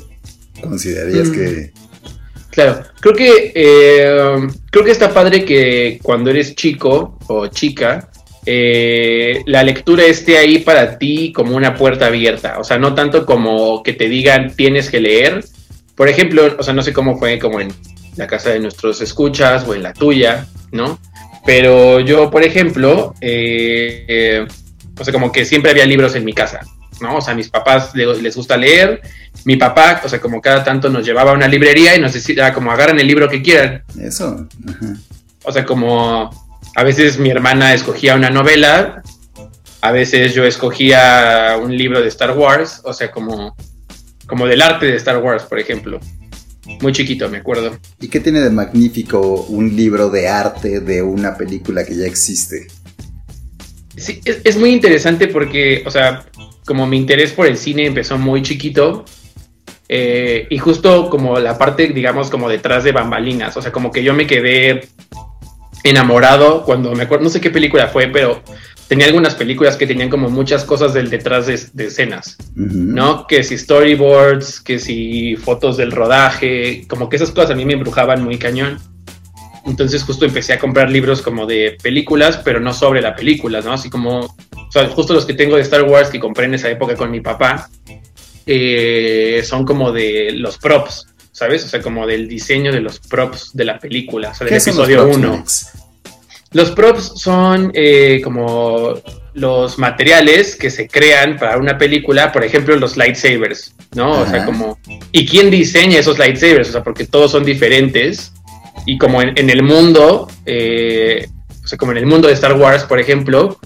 ¿Considerarías 0.62 1.30
mm. 1.30 1.32
que 1.34 1.74
Claro, 2.54 2.84
creo 3.00 3.16
que 3.16 3.52
eh, 3.56 4.48
creo 4.70 4.86
que 4.86 4.92
está 4.92 5.12
padre 5.12 5.44
que 5.44 6.00
cuando 6.04 6.30
eres 6.30 6.54
chico 6.54 7.18
o 7.26 7.48
chica, 7.48 8.12
eh, 8.46 9.42
la 9.48 9.64
lectura 9.64 10.06
esté 10.06 10.38
ahí 10.38 10.60
para 10.60 11.00
ti 11.00 11.34
como 11.34 11.56
una 11.56 11.74
puerta 11.74 12.06
abierta. 12.06 12.60
O 12.60 12.64
sea, 12.64 12.78
no 12.78 12.94
tanto 12.94 13.26
como 13.26 13.82
que 13.82 13.94
te 13.94 14.08
digan 14.08 14.56
tienes 14.56 14.92
que 14.92 15.00
leer. 15.00 15.44
Por 15.96 16.10
ejemplo, 16.10 16.56
o 16.56 16.62
sea, 16.62 16.76
no 16.76 16.84
sé 16.84 16.94
cómo 16.94 17.18
fue 17.18 17.40
como 17.40 17.60
en 17.60 17.74
la 18.18 18.28
casa 18.28 18.52
de 18.52 18.60
nuestros 18.60 19.02
escuchas 19.02 19.68
o 19.68 19.74
en 19.74 19.82
la 19.82 19.94
tuya, 19.94 20.46
¿no? 20.72 21.00
Pero 21.48 22.02
yo, 22.02 22.30
por 22.30 22.44
ejemplo, 22.44 23.16
eh, 23.20 24.46
o 25.00 25.04
sea, 25.04 25.12
como 25.12 25.32
que 25.32 25.44
siempre 25.44 25.72
había 25.72 25.88
libros 25.88 26.14
en 26.14 26.24
mi 26.24 26.34
casa, 26.34 26.60
¿no? 27.04 27.18
O 27.18 27.22
sea, 27.22 27.34
a 27.34 27.38
mis 27.38 27.50
papás 27.50 27.94
les 27.94 28.36
gusta 28.36 28.58
leer 28.58 29.02
mi 29.46 29.58
papá, 29.58 30.02
o 30.04 30.10
sea, 30.10 30.22
como 30.22 30.42
cada 30.42 30.64
tanto 30.64 30.90
nos 30.90 31.06
llevaba 31.06 31.32
a 31.32 31.34
una 31.34 31.48
librería 31.48 31.96
y 31.96 32.00
nos 32.00 32.14
decía, 32.14 32.54
como 32.54 32.72
agarran 32.72 33.00
el 33.00 33.08
libro 33.08 33.28
que 33.28 33.42
quieran. 33.42 33.84
Eso. 34.00 34.48
O 35.44 35.52
sea, 35.52 35.66
como 35.66 36.30
a 36.76 36.84
veces 36.84 37.20
mi 37.20 37.30
hermana 37.30 37.74
escogía 37.74 38.16
una 38.16 38.30
novela, 38.30 39.04
a 39.82 39.92
veces 39.92 40.34
yo 40.34 40.46
escogía 40.46 41.58
un 41.62 41.76
libro 41.76 42.02
de 42.02 42.08
Star 42.08 42.38
Wars, 42.38 42.82
o 42.86 42.94
sea, 42.94 43.12
como, 43.12 43.56
como 44.28 44.48
del 44.48 44.62
arte 44.62 44.86
de 44.86 44.96
Star 44.96 45.22
Wars, 45.22 45.44
por 45.44 45.60
ejemplo. 45.60 46.00
Muy 46.82 46.94
chiquito, 46.94 47.28
me 47.28 47.40
acuerdo. 47.40 47.78
¿Y 48.00 48.08
qué 48.08 48.22
tiene 48.22 48.40
de 48.40 48.50
magnífico 48.50 49.46
un 49.50 49.76
libro 49.76 50.10
de 50.10 50.30
arte 50.30 50.80
de 50.80 51.02
una 51.02 51.36
película 51.36 51.84
que 51.84 51.96
ya 51.98 52.06
existe? 52.06 52.68
Sí, 53.98 54.22
es, 54.24 54.40
es 54.46 54.58
muy 54.58 54.72
interesante 54.72 55.28
porque, 55.28 55.84
o 55.86 55.92
sea, 55.92 56.26
como 56.66 56.88
mi 56.88 56.98
interés 56.98 57.32
por 57.32 57.48
el 57.48 57.58
cine 57.58 57.86
empezó 57.86 58.18
muy 58.18 58.42
chiquito, 58.42 59.06
eh, 59.90 60.48
y 60.50 60.58
justo 60.58 61.10
como 61.10 61.40
la 61.40 61.58
parte, 61.58 61.88
digamos, 61.88 62.30
como 62.30 62.50
detrás 62.50 62.84
de 62.84 62.92
bambalinas, 62.92 63.56
o 63.58 63.62
sea, 63.62 63.72
como 63.72 63.92
que 63.92 64.04
yo 64.04 64.14
me 64.14 64.26
quedé 64.26 64.88
enamorado 65.84 66.64
cuando 66.64 66.94
me 66.96 67.04
acuerdo, 67.04 67.26
no 67.26 67.30
sé 67.30 67.42
qué 67.42 67.50
película 67.50 67.88
fue, 67.88 68.08
pero 68.08 68.42
tenía 68.88 69.08
algunas 69.08 69.36
películas 69.36 69.76
que 69.76 69.88
tenían 69.88 70.10
como 70.10 70.30
muchas 70.30 70.64
cosas 70.64 70.94
del 70.94 71.10
detrás 71.10 71.48
de, 71.48 71.86
escenas, 71.86 72.38
¿no? 72.56 73.28
Que 73.28 73.44
si 73.44 73.58
storyboards, 73.58 74.60
que 74.60 74.80
si 74.80 75.36
fotos 75.36 75.78
del 75.78 75.92
rodaje, 75.92 76.86
como 76.88 77.10
que 77.10 77.18
esas 77.18 77.32
cosas 77.32 77.52
a 77.52 77.56
mí 77.56 77.66
me 77.66 77.74
embrujaban 77.74 78.24
muy 78.24 78.38
cañón. 78.38 78.80
Entonces 79.66 80.04
justo 80.04 80.26
empecé 80.26 80.54
a 80.54 80.60
comprar 80.60 80.90
libros 80.90 81.22
como 81.22 81.46
de 81.46 81.78
películas, 81.82 82.40
pero 82.44 82.60
no 82.60 82.74
sobre 82.74 83.02
la 83.02 83.16
película, 83.16 83.62
¿no? 83.62 83.74
Así 83.74 83.90
como, 83.90 84.36
sea, 84.74 84.88
justo 84.90 85.14
los 85.14 85.26
que 85.26 85.34
tengo 85.34 85.56
de 85.56 85.62
Star 85.62 85.84
Wars 85.84 86.10
que 86.10 86.20
compré 86.20 86.46
en 86.46 86.56
esa 86.56 86.70
época 86.70 86.96
con 86.96 87.12
mi 87.12 87.22
papá, 87.22 87.70
eh, 88.46 89.42
son 89.46 89.66
como 89.66 89.92
de 89.92 90.32
los 90.34 90.58
props, 90.58 91.08
¿sabes? 91.32 91.64
O 91.66 91.68
sea, 91.68 91.82
como 91.82 92.06
del 92.08 92.28
diseño 92.28 92.72
de 92.72 92.82
los 92.82 93.00
props 93.00 93.52
de 93.54 93.66
la 93.66 93.80
película, 93.80 94.30
o 94.32 94.36
sea, 94.36 94.46
del 94.46 94.56
episodio 94.56 95.08
1. 95.08 95.46
Los 96.52 96.72
props 96.72 97.14
son 97.16 97.72
eh, 97.74 98.22
como 98.24 99.02
los 99.34 99.80
materiales 99.80 100.56
que 100.56 100.70
se 100.70 100.88
crean 100.88 101.38
para 101.38 101.58
una 101.58 101.78
película, 101.78 102.32
por 102.32 102.44
ejemplo, 102.44 102.76
los 102.76 102.98
lightsabers, 102.98 103.74
¿no? 103.96 104.22
O 104.22 104.28
sea, 104.28 104.46
como... 104.46 104.78
¿Y 105.12 105.26
quién 105.26 105.50
diseña 105.50 106.00
esos 106.00 106.20
lightsabers? 106.20 106.70
O 106.70 106.72
sea, 106.74 106.84
porque 106.84 107.08
todos 107.08 107.32
son 107.32 107.44
diferentes. 107.44 108.32
Y 108.86 109.00
como 109.00 109.22
en, 109.24 109.50
el 109.50 109.64
mundo, 109.64 110.28
eh, 110.46 111.28
o 111.64 111.68
sea, 111.68 111.78
como 111.78 111.94
en 111.94 112.00
el 112.00 112.06
mundo 112.06 112.28
de 112.28 112.36
Star 112.36 112.54
Wars, 112.54 112.84
por 112.84 113.00
ejemplo, 113.00 113.58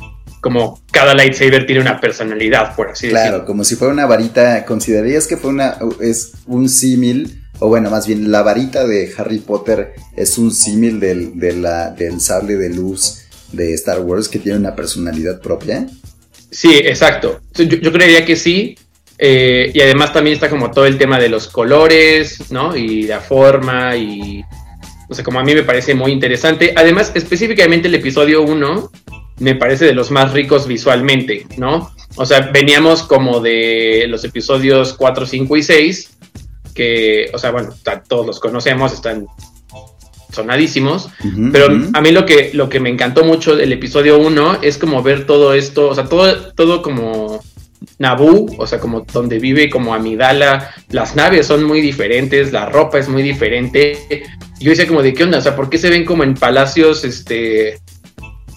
como 0.47 0.81
cada 0.93 1.13
lightsaber 1.13 1.65
tiene 1.65 1.81
una 1.81 1.99
personalidad, 1.99 2.73
por 2.73 2.87
así 2.87 3.07
decirlo. 3.07 3.29
Claro, 3.29 3.45
como 3.45 3.65
si 3.65 3.75
fuera 3.75 3.93
una 3.93 4.05
varita. 4.05 4.63
¿Considerarías 4.63 5.27
que 5.27 5.35
fue 5.35 5.49
una 5.49 5.77
es 5.99 6.31
un 6.45 6.69
símil? 6.69 7.43
O 7.59 7.67
bueno, 7.67 7.89
más 7.89 8.07
bien 8.07 8.31
la 8.31 8.43
varita 8.43 8.87
de 8.87 9.11
Harry 9.17 9.39
Potter 9.39 9.95
es 10.15 10.37
un 10.37 10.53
símil 10.53 11.01
del, 11.01 11.37
del 11.37 12.21
sable 12.21 12.55
de 12.55 12.69
luz 12.69 13.25
de 13.51 13.73
Star 13.73 13.99
Wars 13.99 14.29
que 14.29 14.39
tiene 14.39 14.57
una 14.57 14.73
personalidad 14.73 15.41
propia. 15.41 15.85
Sí, 16.49 16.77
exacto. 16.77 17.41
Yo, 17.53 17.91
creería 17.91 18.25
que 18.25 18.37
sí. 18.37 18.77
Eh, 19.17 19.69
y 19.73 19.81
además 19.81 20.13
también 20.13 20.35
está 20.35 20.49
como 20.49 20.71
todo 20.71 20.85
el 20.85 20.97
tema 20.97 21.19
de 21.19 21.27
los 21.27 21.49
colores, 21.49 22.51
¿no? 22.51 22.73
Y 22.73 23.03
la 23.03 23.19
forma 23.19 23.97
y... 23.97 24.45
O 25.09 25.13
sea, 25.13 25.25
como 25.25 25.41
a 25.41 25.43
mí 25.43 25.53
me 25.53 25.63
parece 25.63 25.93
muy 25.93 26.13
interesante. 26.13 26.71
Además, 26.73 27.11
específicamente 27.15 27.89
el 27.89 27.95
episodio 27.95 28.43
1 28.43 28.91
me 29.39 29.55
parece 29.55 29.85
de 29.85 29.93
los 29.93 30.11
más 30.11 30.33
ricos 30.33 30.67
visualmente, 30.67 31.45
¿no? 31.57 31.91
O 32.15 32.25
sea, 32.25 32.49
veníamos 32.51 33.03
como 33.03 33.39
de 33.39 34.05
los 34.07 34.23
episodios 34.23 34.93
4, 34.93 35.25
5 35.25 35.57
y 35.57 35.63
6, 35.63 36.17
que, 36.73 37.29
o 37.33 37.37
sea, 37.37 37.51
bueno, 37.51 37.69
todos 38.07 38.25
los 38.25 38.39
conocemos, 38.39 38.93
están 38.93 39.27
sonadísimos, 40.31 41.09
pero 41.51 41.67
a 41.93 42.01
mí 42.01 42.11
lo 42.11 42.25
que, 42.25 42.51
lo 42.53 42.69
que 42.69 42.79
me 42.79 42.89
encantó 42.89 43.23
mucho 43.23 43.55
del 43.55 43.73
episodio 43.73 44.19
1 44.19 44.59
es 44.61 44.77
como 44.77 45.01
ver 45.01 45.25
todo 45.25 45.53
esto, 45.53 45.89
o 45.89 45.95
sea, 45.95 46.05
todo, 46.05 46.53
todo 46.53 46.81
como 46.83 47.41
Naboo, 47.99 48.47
o 48.57 48.67
sea, 48.67 48.79
como 48.79 49.01
donde 49.01 49.39
vive 49.39 49.69
como 49.69 49.93
Amidala, 49.93 50.71
las 50.89 51.15
naves 51.15 51.47
son 51.47 51.63
muy 51.63 51.81
diferentes, 51.81 52.51
la 52.51 52.67
ropa 52.67 52.99
es 52.99 53.09
muy 53.09 53.23
diferente. 53.23 53.97
Yo 54.59 54.69
decía 54.69 54.87
como 54.87 55.01
de 55.01 55.13
qué 55.13 55.23
onda, 55.23 55.39
o 55.39 55.41
sea, 55.41 55.55
¿por 55.55 55.69
qué 55.69 55.77
se 55.77 55.89
ven 55.89 56.05
como 56.05 56.23
en 56.23 56.35
palacios 56.35 57.03
este 57.03 57.79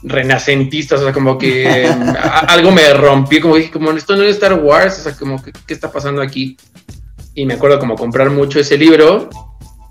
renacentistas? 0.02 1.00
O 1.00 1.04
sea, 1.04 1.12
como 1.12 1.38
que 1.38 1.86
algo 2.48 2.70
me 2.70 2.92
rompió, 2.94 3.40
como 3.40 3.56
dije, 3.56 3.70
como 3.70 3.90
esto 3.92 4.16
no 4.16 4.22
es 4.22 4.36
Star 4.36 4.54
Wars, 4.54 4.98
o 5.00 5.02
sea, 5.02 5.16
como 5.16 5.42
que, 5.42 5.52
qué 5.66 5.74
está 5.74 5.90
pasando 5.90 6.22
aquí. 6.22 6.56
Y 7.34 7.46
me 7.46 7.54
acuerdo 7.54 7.78
como 7.78 7.96
comprar 7.96 8.30
mucho 8.30 8.60
ese 8.60 8.76
libro. 8.76 9.28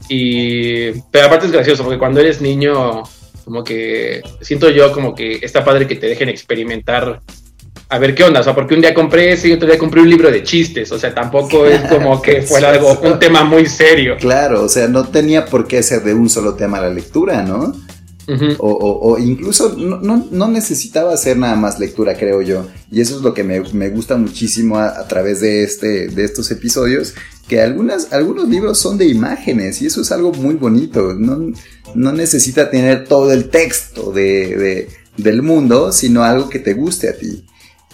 Y 0.08 0.92
pero 1.12 1.28
aparte 1.28 1.46
es 1.46 1.52
gracioso 1.52 1.84
porque 1.84 2.00
cuando 2.00 2.20
eres 2.20 2.42
niño 2.42 3.04
como 3.46 3.64
que 3.64 4.22
siento 4.42 4.70
yo 4.70 4.92
como 4.92 5.16
que 5.16 5.40
está 5.42 5.64
padre 5.64 5.88
que 5.88 5.96
te 5.96 6.08
dejen 6.08 6.30
experimentar 6.30 7.22
a 7.90 7.98
ver 7.98 8.14
qué 8.14 8.24
onda, 8.24 8.42
o 8.42 8.44
sea, 8.44 8.54
porque 8.54 8.76
un 8.76 8.82
día 8.82 8.94
compré 8.94 9.32
ese 9.32 9.48
y 9.48 9.54
otro 9.54 9.68
día 9.68 9.80
compré 9.80 10.02
un 10.02 10.10
libro 10.10 10.30
de 10.30 10.44
chistes, 10.44 10.92
o 10.92 11.00
sea, 11.00 11.14
tampoco 11.14 11.66
es 11.68 11.82
como 11.90 12.22
que 12.22 12.44
fuera 12.44 12.70
algo, 12.70 13.00
un 13.02 13.18
tema 13.18 13.44
muy 13.44 13.66
serio. 13.66 14.16
Claro, 14.20 14.64
o 14.64 14.70
sea, 14.70 14.88
no 14.88 15.06
tenía 15.06 15.46
por 15.46 15.68
qué 15.68 15.82
ser 15.82 16.04
de 16.04 16.14
un 16.14 16.30
solo 16.30 16.54
tema 16.54 16.80
la 16.80 16.90
lectura, 16.90 17.42
¿no? 17.42 17.74
O, 18.60 19.18
incluso 19.18 19.76
no, 19.78 20.48
necesitaba 20.48 21.14
hacer 21.14 21.38
nada 21.38 21.56
más 21.56 21.80
lectura, 21.80 22.16
creo 22.16 22.42
yo. 22.42 22.68
Y 22.92 23.02
eso 23.02 23.18
es 23.18 23.22
lo 23.22 23.34
que 23.34 23.44
me, 23.44 23.90
gusta 23.90 24.18
muchísimo 24.18 24.78
a, 24.78 25.08
través 25.08 25.42
de, 25.42 25.64
este, 25.64 26.08
de 26.08 26.24
estos 26.24 26.52
episodios, 26.52 27.14
que 27.48 27.62
algunas, 27.62 28.14
algunos 28.14 28.48
libros 28.48 28.78
son 28.78 28.98
de 28.98 29.08
imágenes 29.08 29.82
y 29.82 29.88
eso 29.88 30.02
es 30.02 30.12
algo 30.12 30.32
muy 30.34 30.56
bonito. 30.56 31.14
No, 31.14 31.52
no 31.96 32.12
necesita 32.12 32.70
tener 32.70 33.06
todo 33.06 33.34
el 33.34 33.50
texto 33.50 34.12
de, 34.12 34.90
del 35.18 35.42
mundo, 35.42 35.92
sino 35.92 36.24
algo 36.24 36.50
que 36.50 36.60
te 36.60 36.74
guste 36.74 37.10
a 37.10 37.18
ti. 37.18 37.46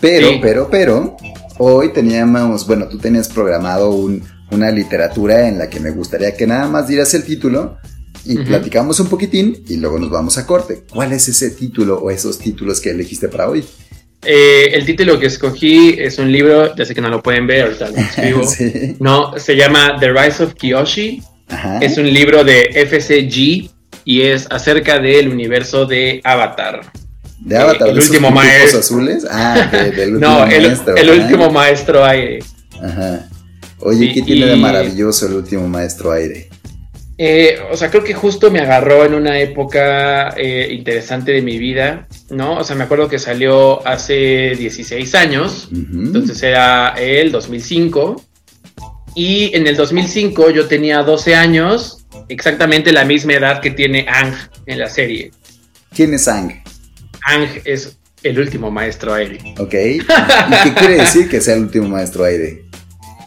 Pero, 0.01 0.29
pero, 0.41 0.67
pero, 0.69 1.17
hoy 1.57 1.93
teníamos, 1.93 2.67
bueno, 2.67 2.87
tú 2.89 2.97
tenías 2.97 3.29
programado 3.29 3.97
una 4.51 4.71
literatura 4.71 5.47
en 5.47 5.57
la 5.57 5.69
que 5.69 5.79
me 5.79 5.91
gustaría 5.91 6.35
que 6.35 6.45
nada 6.45 6.67
más 6.67 6.87
dieras 6.87 7.13
el 7.13 7.23
título 7.23 7.77
y 8.25 8.38
platicamos 8.39 9.00
un 9.00 9.08
poquitín 9.08 9.63
y 9.67 9.77
luego 9.77 10.00
nos 10.00 10.10
vamos 10.10 10.38
a 10.38 10.46
corte. 10.46 10.84
¿Cuál 10.91 11.13
es 11.13 11.27
ese 11.27 11.51
título 11.51 12.00
o 12.00 12.10
esos 12.10 12.39
títulos 12.39 12.82
que 12.82 12.89
elegiste 12.89 13.27
para 13.27 13.50
hoy? 13.50 13.63
Eh, 14.24 14.72
el 14.74 14.86
título 14.86 15.20
que 15.20 15.27
escogí 15.27 15.96
es 16.00 16.17
un 16.17 16.32
libro, 16.32 16.75
ya 16.75 16.84
sé 16.84 16.96
que 16.96 17.01
no 17.01 17.10
lo 17.10 17.22
pueden 17.22 17.46
ver, 17.46 17.65
ahorita 17.65 17.89
lo 17.89 17.98
escribo. 17.98 18.96
No, 19.00 19.38
se 19.38 19.55
llama 19.55 19.98
The 20.00 20.12
Rise 20.12 20.44
of 20.44 20.55
Kiyoshi. 20.55 21.22
Es 21.79 21.98
un 22.00 22.12
libro 22.12 22.44
de 22.44 22.70
FCG 22.74 23.70
y 24.03 24.22
es 24.22 24.48
acerca 24.50 25.00
del 25.00 25.29
universo 25.29 25.86
de 25.86 26.22
Avatar. 26.24 26.82
¿De 27.39 27.58
Avatar? 27.58 27.89
el 27.89 28.00
último 28.00 28.32
maestro. 28.32 28.79
azules? 28.79 29.25
Ah, 29.29 29.70
del 29.96 30.15
último 30.15 30.32
no, 30.32 30.46
el, 30.46 30.67
maestro. 30.67 30.96
El 30.96 31.10
último 31.12 31.51
maestro 31.51 32.03
aire. 32.03 32.39
Ajá. 32.82 33.29
Oye, 33.79 34.12
¿qué 34.13 34.24
tiene 34.24 34.48
de 34.48 34.55
maravilloso 34.55 35.27
el 35.27 35.34
último 35.34 35.67
maestro 35.67 36.12
aire? 36.12 36.50
Eh, 37.17 37.57
o 37.72 37.77
sea, 37.77 37.89
creo 37.89 38.03
que 38.03 38.13
justo 38.13 38.51
me 38.51 38.60
agarró 38.60 39.05
en 39.05 39.13
una 39.13 39.39
época 39.39 40.34
eh, 40.38 40.67
interesante 40.72 41.31
de 41.31 41.41
mi 41.41 41.57
vida, 41.57 42.07
¿no? 42.29 42.57
O 42.57 42.63
sea, 42.63 42.75
me 42.75 42.84
acuerdo 42.84 43.07
que 43.07 43.19
salió 43.19 43.86
hace 43.88 44.53
16 44.57 45.15
años, 45.15 45.69
entonces 45.72 46.43
era 46.43 46.89
el 46.98 47.31
2005, 47.31 48.22
y 49.15 49.55
en 49.55 49.65
el 49.65 49.77
2005 49.77 50.50
yo 50.50 50.67
tenía 50.67 51.03
12 51.03 51.36
años, 51.36 52.05
exactamente 52.27 52.91
la 52.91 53.05
misma 53.05 53.34
edad 53.34 53.62
que 53.62 53.72
tiene 53.72 54.05
Ang 54.10 54.34
en 54.65 54.79
la 54.79 54.89
serie. 54.89 55.31
¿Quién 55.93 56.13
es 56.13 56.27
Ang? 56.27 56.51
Ang 57.24 57.48
es 57.63 57.98
el 58.24 58.39
último 58.39 58.69
maestro 58.72 59.13
aire. 59.13 59.39
Ok. 59.57 59.74
¿Y 59.74 60.00
qué 60.63 60.74
quiere 60.77 60.95
decir 60.98 61.29
que 61.29 61.39
sea 61.39 61.53
el 61.55 61.62
último 61.62 61.88
maestro 61.88 62.25
aire? 62.25 62.65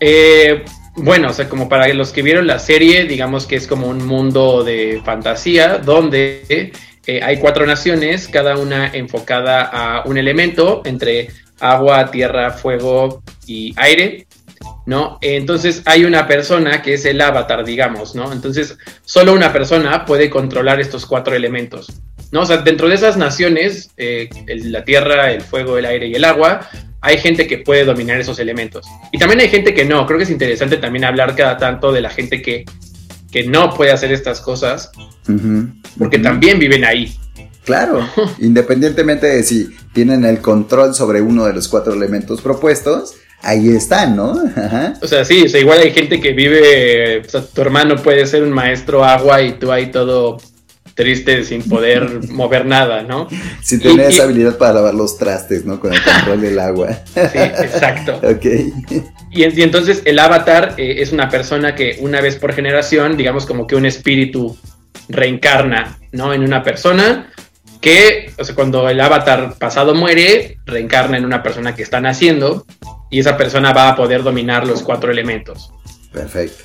Eh, 0.00 0.62
bueno, 0.99 1.31
o 1.31 1.33
sea, 1.33 1.49
como 1.49 1.69
para 1.69 1.93
los 1.95 2.12
que 2.12 2.23
vieron 2.23 2.47
la 2.47 2.59
serie, 2.59 3.05
digamos 3.05 3.47
que 3.47 3.57
es 3.57 3.67
como 3.67 3.87
un 3.88 4.07
mundo 4.07 4.64
de 4.64 5.00
fantasía 5.05 5.78
donde 5.78 6.73
eh, 7.07 7.21
hay 7.23 7.38
cuatro 7.38 7.67
naciones, 7.67 8.28
cada 8.28 8.57
una 8.59 8.88
enfocada 8.88 9.62
a 9.62 10.07
un 10.07 10.19
elemento 10.19 10.83
entre 10.85 11.31
agua, 11.61 12.11
tierra, 12.11 12.50
fuego 12.50 13.23
y 13.47 13.73
aire, 13.76 14.26
¿no? 14.87 15.19
Entonces 15.21 15.83
hay 15.85 16.05
una 16.05 16.26
persona 16.26 16.83
que 16.83 16.95
es 16.95 17.05
el 17.05 17.21
avatar, 17.21 17.64
digamos, 17.64 18.14
¿no? 18.14 18.33
Entonces 18.33 18.76
solo 19.05 19.33
una 19.33 19.52
persona 19.52 20.05
puede 20.05 20.31
controlar 20.31 20.81
estos 20.81 21.07
cuatro 21.07 21.35
elementos, 21.35 21.93
¿no? 22.31 22.43
O 22.43 22.47
sea, 22.47 22.59
dentro 22.59 22.88
de 22.88 22.97
esas 22.97 23.17
naciones, 23.17 23.90
eh, 23.97 24.28
la 24.47 24.85
tierra, 24.85 25.33
el 25.33 25.43
fuego, 25.43 25.78
el 25.78 25.87
aire 25.87 26.09
y 26.09 26.14
el 26.14 26.25
agua, 26.25 26.69
hay 27.00 27.19
gente 27.19 27.47
que 27.47 27.59
puede 27.59 27.85
dominar 27.85 28.21
esos 28.21 28.38
elementos. 28.38 28.87
Y 29.12 29.19
también 29.19 29.40
hay 29.40 29.49
gente 29.49 29.75
que 29.75 29.85
no. 29.85 30.07
Creo 30.07 30.19
que 30.19 30.25
es 30.25 30.31
interesante 30.31 30.78
también 30.78 31.05
hablar 31.05 31.37
cada 31.37 31.57
tanto 31.57 31.93
de 31.93 32.00
la 32.00 32.11
gente 32.11 32.43
que, 32.43 32.64
que 33.31 33.47
no 33.47 33.75
puede 33.75 33.93
hacer 33.93 34.12
estas 34.12 34.40
cosas, 34.40 34.90
porque 35.99 36.19
también 36.19 36.59
viven 36.59 36.85
ahí. 36.85 37.17
Claro, 37.64 38.00
independientemente 38.38 39.26
de 39.26 39.43
si 39.43 39.69
tienen 39.93 40.25
el 40.25 40.40
control 40.40 40.95
sobre 40.95 41.21
uno 41.21 41.45
de 41.45 41.52
los 41.52 41.69
cuatro 41.69 41.93
elementos 41.93 42.40
propuestos, 42.40 43.14
ahí 43.43 43.69
están, 43.69 44.17
¿no? 44.17 44.40
O 45.02 45.07
sea, 45.07 45.25
sí, 45.25 45.45
o 45.45 45.49
sea, 45.49 45.61
igual 45.61 45.81
hay 45.81 45.93
gente 45.93 46.21
que 46.21 46.33
vive, 46.33 47.21
o 47.21 47.28
sea, 47.28 47.43
tu 47.43 47.61
hermano 47.61 47.97
puede 47.97 48.26
ser 48.26 48.43
un 48.43 48.50
maestro 48.50 49.05
agua 49.05 49.43
y 49.43 49.52
tú 49.52 49.71
ahí 49.71 49.90
todo 49.90 50.38
triste 50.99 51.45
sin 51.45 51.62
poder 51.62 52.28
mover 52.28 52.67
nada, 52.67 53.05
¿no? 53.05 53.28
Sin 53.62 53.81
tener 53.81 54.11
esa 54.11 54.25
habilidad 54.25 54.59
para 54.59 54.75
lavar 54.75 54.95
los 54.95 55.17
trastes, 55.17 55.64
¿no? 55.64 55.78
Con 55.78 55.95
el 55.95 56.02
control 56.02 56.40
del 56.40 56.59
agua. 56.59 56.88
Sí, 57.14 57.38
exacto. 57.38 58.17
ok. 58.25 59.05
Y, 59.31 59.62
entonces 59.62 60.02
el 60.05 60.19
avatar 60.19 60.75
eh, 60.76 60.97
es 60.99 61.12
una 61.12 61.28
persona 61.28 61.76
que 61.76 61.99
una 62.00 62.21
vez 62.21 62.35
por 62.35 62.52
generación, 62.52 63.17
digamos 63.17 63.47
como 63.47 63.69
que 63.69 63.76
un 63.76 63.87
espíritu 63.87 64.59
reencarna, 65.09 65.99
¿no? 66.11 66.35
En 66.35 66.43
una 66.43 66.64
persona 66.64 67.33
que, 67.81 68.33
o 68.37 68.43
sea, 68.43 68.57
cuando 68.57 68.88
el 68.88 69.00
avatar 69.00 69.55
pasado 69.57 69.95
muere, 69.95 70.59
reencarna 70.67 71.17
en 71.17 71.25
una 71.25 71.45
persona 71.45 71.76
que 71.76 71.85
está 71.85 72.00
naciendo 72.00 72.67
y 73.09 73.21
esa 73.21 73.37
persona 73.37 73.73
va 73.73 73.90
a 73.90 73.95
poder 73.95 74.25
dominar 74.25 74.67
los 74.67 74.83
cuatro 74.83 75.12
elementos. 75.12 75.73
Perfecto. 76.12 76.64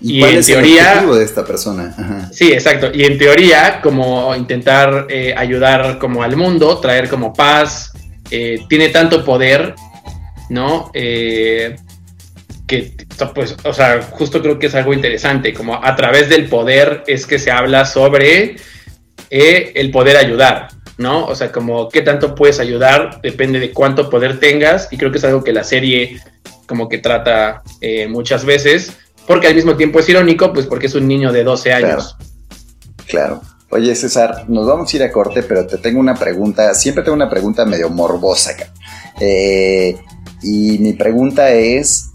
¿Y, 0.00 0.20
cuál 0.20 0.32
en 0.32 0.38
es 0.38 0.46
teoría, 0.46 0.82
el 0.82 0.88
objetivo 0.88 1.16
de 1.16 1.24
esta 1.24 1.44
persona? 1.44 2.30
Sí, 2.32 2.52
exacto. 2.52 2.90
Y 2.92 3.04
en 3.04 3.18
teoría, 3.18 3.80
como 3.82 4.34
intentar 4.34 5.06
eh, 5.08 5.34
ayudar 5.36 5.98
como 5.98 6.22
al 6.22 6.36
mundo, 6.36 6.78
traer 6.78 7.08
como 7.08 7.32
paz, 7.32 7.92
eh, 8.30 8.60
tiene 8.68 8.90
tanto 8.90 9.24
poder, 9.24 9.74
¿no? 10.50 10.90
Eh, 10.94 11.76
que, 12.66 12.92
pues, 13.34 13.56
o 13.64 13.72
sea, 13.72 14.02
justo 14.10 14.40
creo 14.40 14.58
que 14.58 14.66
es 14.66 14.74
algo 14.74 14.92
interesante, 14.92 15.52
como 15.52 15.74
a 15.74 15.96
través 15.96 16.28
del 16.28 16.48
poder 16.48 17.02
es 17.06 17.26
que 17.26 17.38
se 17.38 17.50
habla 17.50 17.84
sobre 17.84 18.56
el 19.30 19.90
poder 19.90 20.16
ayudar, 20.16 20.68
¿no? 20.96 21.26
O 21.26 21.34
sea, 21.34 21.50
como 21.50 21.88
qué 21.88 22.02
tanto 22.02 22.34
puedes 22.34 22.60
ayudar, 22.60 23.20
depende 23.22 23.58
de 23.58 23.72
cuánto 23.72 24.08
poder 24.08 24.38
tengas, 24.38 24.88
y 24.92 24.96
creo 24.96 25.10
que 25.10 25.18
es 25.18 25.24
algo 25.24 25.42
que 25.42 25.52
la 25.52 25.64
serie 25.64 26.20
como 26.66 26.88
que 26.88 26.98
trata 26.98 27.62
muchas 28.08 28.44
veces 28.44 28.92
porque 29.28 29.46
al 29.46 29.54
mismo 29.54 29.76
tiempo 29.76 30.00
es 30.00 30.08
irónico, 30.08 30.52
pues 30.54 30.66
porque 30.66 30.86
es 30.86 30.94
un 30.94 31.06
niño 31.06 31.30
de 31.30 31.44
12 31.44 31.72
años. 31.72 32.16
Claro. 33.06 33.42
Oye, 33.68 33.94
César, 33.94 34.46
nos 34.48 34.66
vamos 34.66 34.92
a 34.92 34.96
ir 34.96 35.02
a 35.02 35.12
corte, 35.12 35.42
pero 35.42 35.66
te 35.66 35.76
tengo 35.76 36.00
una 36.00 36.14
pregunta. 36.14 36.74
Siempre 36.74 37.04
tengo 37.04 37.14
una 37.14 37.28
pregunta 37.28 37.66
medio 37.66 37.90
morbosa 37.90 38.52
acá. 38.52 38.72
Eh, 39.20 39.98
y 40.42 40.78
mi 40.78 40.94
pregunta 40.94 41.50
es, 41.50 42.06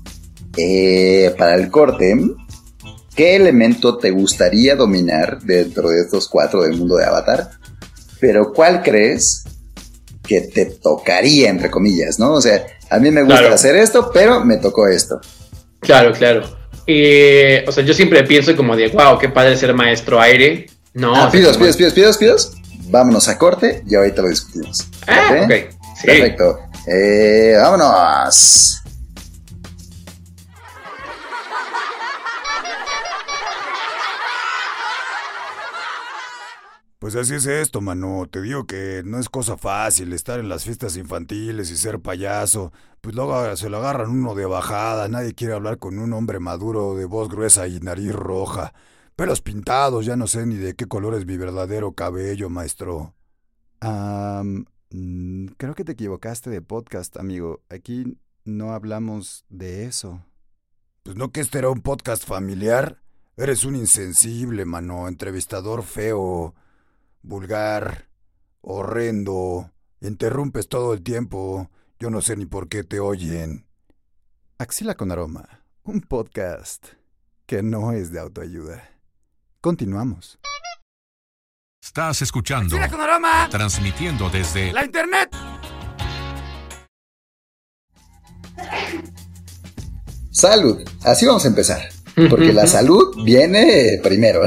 eh, 0.57 1.35
para 1.37 1.53
el 1.53 1.69
corte, 1.69 2.17
¿qué 3.15 3.35
elemento 3.35 3.99
te 3.99 4.09
gustaría 4.09 4.75
dominar 4.75 5.39
dentro 5.43 5.89
de 5.89 6.01
estos 6.01 6.27
cuatro 6.27 6.63
del 6.63 6.77
mundo 6.77 6.95
de 6.95 7.05
Avatar? 7.05 7.51
Pero 8.19 8.51
¿cuál 8.51 8.81
crees 8.81 9.43
que 10.23 10.41
te 10.41 10.65
tocaría, 10.65 11.51
entre 11.51 11.69
comillas, 11.69 12.17
¿no? 12.17 12.33
O 12.33 12.41
sea, 12.41 12.65
a 12.89 12.97
mí 12.97 13.11
me 13.11 13.21
gusta 13.21 13.53
hacer 13.53 13.75
esto, 13.75 14.09
pero 14.11 14.43
me 14.43 14.57
tocó 14.57 14.87
esto. 14.87 15.21
Claro, 15.79 16.11
claro. 16.13 16.62
Eh, 16.87 17.63
o 17.67 17.71
sea, 17.71 17.83
yo 17.83 17.93
siempre 17.93 18.23
pienso 18.23 18.55
como 18.55 18.75
de, 18.75 18.89
wow, 18.89 19.17
qué 19.17 19.29
padre 19.29 19.55
ser 19.57 19.73
maestro 19.73 20.19
aire. 20.19 20.67
No. 20.93 21.15
Ah, 21.15 21.29
pidos, 21.31 21.57
pidos, 21.57 21.77
pidos, 21.77 21.93
pidos, 21.93 22.17
pidos. 22.17 22.51
Vámonos 22.89 23.27
a 23.27 23.37
corte 23.37 23.83
y 23.87 23.95
ahorita 23.95 24.21
lo 24.21 24.29
discutimos. 24.29 24.87
Ah, 25.07 25.43
ok. 25.43 25.53
Sí. 25.95 26.05
Perfecto. 26.05 26.59
Eh, 26.87 27.55
vámonos. 27.57 28.82
Pues 37.03 37.17
así 37.17 37.35
es 37.35 37.45
esto, 37.47 37.81
mano. 37.81 38.27
Te 38.31 38.41
digo 38.41 38.65
que 38.65 39.01
no 39.03 39.19
es 39.19 39.27
cosa 39.27 39.57
fácil 39.57 40.13
estar 40.13 40.39
en 40.39 40.47
las 40.47 40.63
fiestas 40.63 40.95
infantiles 40.95 41.69
y 41.69 41.75
ser 41.75 41.99
payaso. 41.99 42.71
Pues 43.01 43.13
luego 43.13 43.57
se 43.57 43.69
lo 43.69 43.79
agarran 43.79 44.09
uno 44.09 44.35
de 44.35 44.45
bajada. 44.45 45.09
Nadie 45.09 45.33
quiere 45.33 45.53
hablar 45.53 45.79
con 45.79 45.99
un 45.99 46.13
hombre 46.13 46.39
maduro 46.39 46.95
de 46.95 47.03
voz 47.03 47.27
gruesa 47.27 47.67
y 47.67 47.81
nariz 47.81 48.13
roja. 48.13 48.73
Pelos 49.17 49.41
pintados, 49.41 50.05
ya 50.05 50.15
no 50.15 50.27
sé 50.27 50.45
ni 50.45 50.55
de 50.55 50.75
qué 50.75 50.85
color 50.85 51.15
es 51.15 51.25
mi 51.25 51.35
verdadero 51.35 51.91
cabello, 51.91 52.49
maestro. 52.49 53.13
Ah, 53.81 54.43
creo 55.57 55.75
que 55.75 55.83
te 55.83 55.91
equivocaste 55.91 56.51
de 56.51 56.61
podcast, 56.61 57.17
amigo. 57.17 57.59
Aquí 57.69 58.17
no 58.45 58.71
hablamos 58.71 59.43
de 59.49 59.83
eso. 59.83 60.25
Pues 61.03 61.17
no 61.17 61.33
que 61.33 61.41
este 61.41 61.57
era 61.57 61.69
un 61.69 61.81
podcast 61.81 62.25
familiar. 62.25 63.03
Eres 63.35 63.65
un 63.65 63.75
insensible, 63.75 64.63
mano, 64.63 65.09
entrevistador 65.09 65.83
feo, 65.83 66.55
vulgar, 67.23 68.09
horrendo. 68.61 69.71
Interrumpes 70.01 70.67
todo 70.67 70.93
el 70.93 71.01
tiempo. 71.01 71.71
Yo 71.99 72.09
no 72.09 72.21
sé 72.21 72.35
ni 72.35 72.45
por 72.45 72.67
qué 72.67 72.83
te 72.83 72.99
oyen. 72.99 73.65
Axila 74.57 74.95
con 74.95 75.11
aroma, 75.11 75.65
un 75.83 76.01
podcast 76.01 76.85
que 77.45 77.63
no 77.63 77.91
es 77.91 78.11
de 78.11 78.19
autoayuda. 78.19 78.89
Continuamos. 79.61 80.39
Estás 81.81 82.21
escuchando. 82.21 82.75
Axila 82.75 82.89
con 82.89 83.01
aroma. 83.01 83.47
Transmitiendo 83.49 84.29
desde 84.29 84.71
La 84.71 84.85
internet. 84.85 85.29
Salud. 90.31 90.81
Así 91.03 91.25
vamos 91.25 91.45
a 91.45 91.47
empezar. 91.47 92.02
Porque 92.29 92.53
la 92.53 92.67
salud 92.67 93.23
viene 93.25 93.99
primero. 94.03 94.41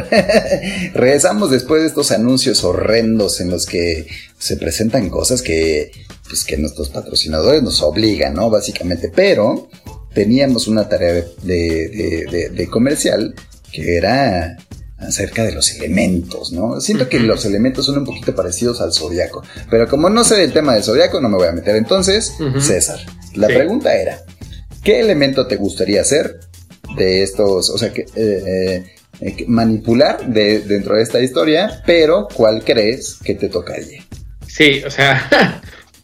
Regresamos 0.95 1.51
después 1.51 1.83
de 1.83 1.89
estos 1.89 2.11
anuncios 2.13 2.65
horrendos 2.65 3.41
en 3.41 3.51
los 3.51 3.67
que 3.67 4.07
se 4.39 4.57
presentan 4.57 5.11
cosas 5.11 5.43
que, 5.43 5.91
pues, 6.29 6.45
que 6.45 6.57
nuestros 6.57 6.91
patrocinadores 6.91 7.63
nos 7.63 7.83
obligan, 7.83 8.35
¿no? 8.35 8.51
Básicamente. 8.51 9.11
Pero 9.15 9.69
teníamos 10.15 10.69
una 10.69 10.89
tarea 10.89 11.13
de, 11.13 11.25
de- 11.43 12.27
de- 12.31 12.51
de 12.51 12.67
comercial 12.69 13.35
que 13.73 13.97
era 13.97 14.57
acerca 14.99 15.45
de 15.45 15.53
los 15.53 15.71
elementos, 15.75 16.53
¿no? 16.53 16.81
Siento 16.81 17.09
que 17.09 17.21
los 17.21 17.45
elementos 17.45 17.85
son 17.85 17.99
un 17.99 18.05
poquito 18.07 18.35
parecidos 18.35 18.81
al 18.81 18.93
zodiaco. 18.95 19.43
Pero 19.71 19.89
como 19.89 20.09
no 20.09 20.25
sé 20.25 20.37
del 20.37 20.53
tema 20.53 20.75
del 20.75 20.85
zodiaco, 20.85 21.21
no 21.21 21.29
me 21.29 21.37
voy 21.37 21.49
a 21.49 21.53
meter. 21.53 21.77
Entonces. 21.77 22.33
César, 22.61 23.01
la 23.35 23.49
Sí. 23.49 23.55
pregunta 23.55 23.95
era, 23.95 24.23
¿qué 24.83 25.01
elemento 25.01 25.47
te 25.47 25.57
gustaría 25.57 26.01
hacer 26.01 26.41
de 26.97 27.23
estos, 27.23 27.71
o 27.71 27.79
sea, 27.79 27.93
que, 27.93 28.07
eh, 28.15 28.85
eh, 29.21 29.37
que 29.37 29.47
manipular 29.47 30.27
de, 30.27 30.61
dentro 30.61 30.97
de 30.97 31.03
esta 31.03 31.21
historia, 31.21 31.83
pero 31.87 32.29
cuál 32.33 32.63
crees 32.65 33.19
que 33.23 33.35
te 33.35 33.49
tocaría? 33.49 34.05
Sí, 34.47 34.83
o 34.87 34.91
sea, 34.91 35.61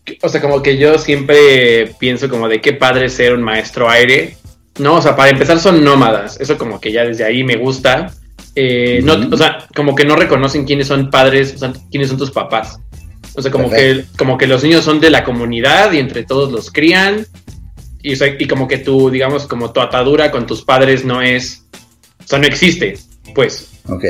o 0.22 0.28
sea, 0.28 0.40
como 0.40 0.62
que 0.62 0.76
yo 0.76 0.98
siempre 0.98 1.94
pienso 1.98 2.28
como 2.28 2.48
de 2.48 2.60
qué 2.60 2.72
padre 2.72 3.08
ser 3.08 3.34
un 3.34 3.42
maestro 3.42 3.88
aire. 3.88 4.36
No, 4.78 4.96
o 4.96 5.02
sea, 5.02 5.14
para 5.14 5.30
empezar 5.30 5.58
son 5.58 5.84
nómadas. 5.84 6.40
Eso 6.40 6.56
como 6.56 6.80
que 6.80 6.92
ya 6.92 7.04
desde 7.04 7.24
ahí 7.24 7.44
me 7.44 7.56
gusta. 7.56 8.12
Eh, 8.54 9.00
no, 9.02 9.14
o 9.30 9.36
sea, 9.36 9.66
como 9.74 9.94
que 9.94 10.04
no 10.04 10.16
reconocen 10.16 10.64
quiénes 10.64 10.86
son 10.86 11.10
padres, 11.10 11.54
o 11.54 11.58
sea, 11.58 11.72
quiénes 11.90 12.08
son 12.08 12.18
tus 12.18 12.30
papás. 12.30 12.78
O 13.34 13.40
sea, 13.40 13.50
como 13.50 13.70
que, 13.70 14.04
como 14.18 14.36
que 14.36 14.46
los 14.46 14.62
niños 14.62 14.84
son 14.84 15.00
de 15.00 15.10
la 15.10 15.24
comunidad 15.24 15.92
y 15.92 15.98
entre 15.98 16.24
todos 16.24 16.52
los 16.52 16.70
crían. 16.70 17.26
Y, 18.02 18.12
y 18.42 18.48
como 18.48 18.66
que 18.66 18.78
tu, 18.78 19.10
digamos, 19.10 19.46
como 19.46 19.72
tu 19.72 19.80
atadura 19.80 20.30
con 20.30 20.46
tus 20.46 20.62
padres 20.62 21.04
no 21.04 21.22
es, 21.22 21.64
o 22.24 22.26
sea, 22.26 22.38
no 22.38 22.46
existe, 22.46 22.98
pues. 23.34 23.68
Ok. 23.88 24.04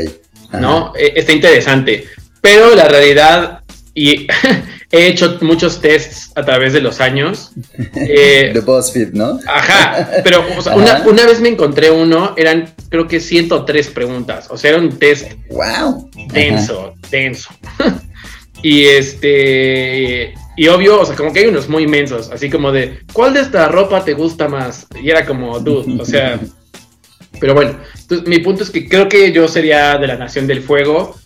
Ajá. 0.49 0.61
¿no? 0.61 0.93
Eh, 0.97 1.13
Está 1.17 1.33
interesante. 1.33 2.07
Pero 2.41 2.75
la 2.75 2.89
realidad, 2.89 3.61
y 3.95 4.27
he 4.91 5.07
hecho 5.07 5.39
muchos 5.43 5.81
tests 5.81 6.31
a 6.35 6.45
través 6.45 6.73
de 6.73 6.81
los 6.81 7.01
años. 7.01 7.53
eh, 7.95 8.51
The 8.53 8.61
BuzzFeed, 8.61 9.13
¿no? 9.13 9.39
ajá, 9.47 10.09
pero 10.25 10.45
o 10.57 10.63
sea, 10.63 10.73
Ajá. 10.73 10.81
una, 10.83 11.03
una 11.07 11.27
vez 11.27 11.41
me 11.41 11.49
encontré 11.51 11.91
uno, 11.91 12.35
eran 12.37 12.75
creo 12.89 13.07
que 13.07 13.21
103 13.21 13.89
preguntas. 13.89 14.47
O 14.51 14.57
sea, 14.59 14.71
era 14.71 14.81
un 14.81 14.99
test 14.99 15.33
¡Wow! 15.51 16.11
denso, 16.33 16.95
denso. 17.11 17.51
y 18.63 18.85
este. 18.85 20.35
Y 20.57 20.69
obvio, 20.69 21.01
o 21.01 21.05
sea, 21.07 21.17
como 21.17 21.33
que 21.33 21.41
hay 21.41 21.47
unos 21.47 21.69
muy 21.69 21.85
inmensos, 21.85 22.31
así 22.31 22.51
como 22.51 22.73
de, 22.73 23.01
¿cuál 23.13 23.33
de 23.35 23.41
esta 23.41 23.69
ropa 23.69 24.05
te 24.05 24.13
gusta 24.13 24.49
más? 24.49 24.87
Y 25.01 25.11
era 25.11 25.25
como, 25.25 25.59
dude, 25.61 26.01
o 26.01 26.05
sea. 26.05 26.39
Pero 27.41 27.55
bueno, 27.55 27.79
entonces, 27.99 28.29
mi 28.29 28.39
punto 28.39 28.63
es 28.63 28.71
que 28.71 28.89
creo 28.89 29.09
que 29.09 29.33
yo 29.33 29.49
sería 29.49 29.97
de 29.99 30.07
la 30.07 30.17
Nación 30.17 30.47
del 30.47 30.63
Fuego. 30.63 31.17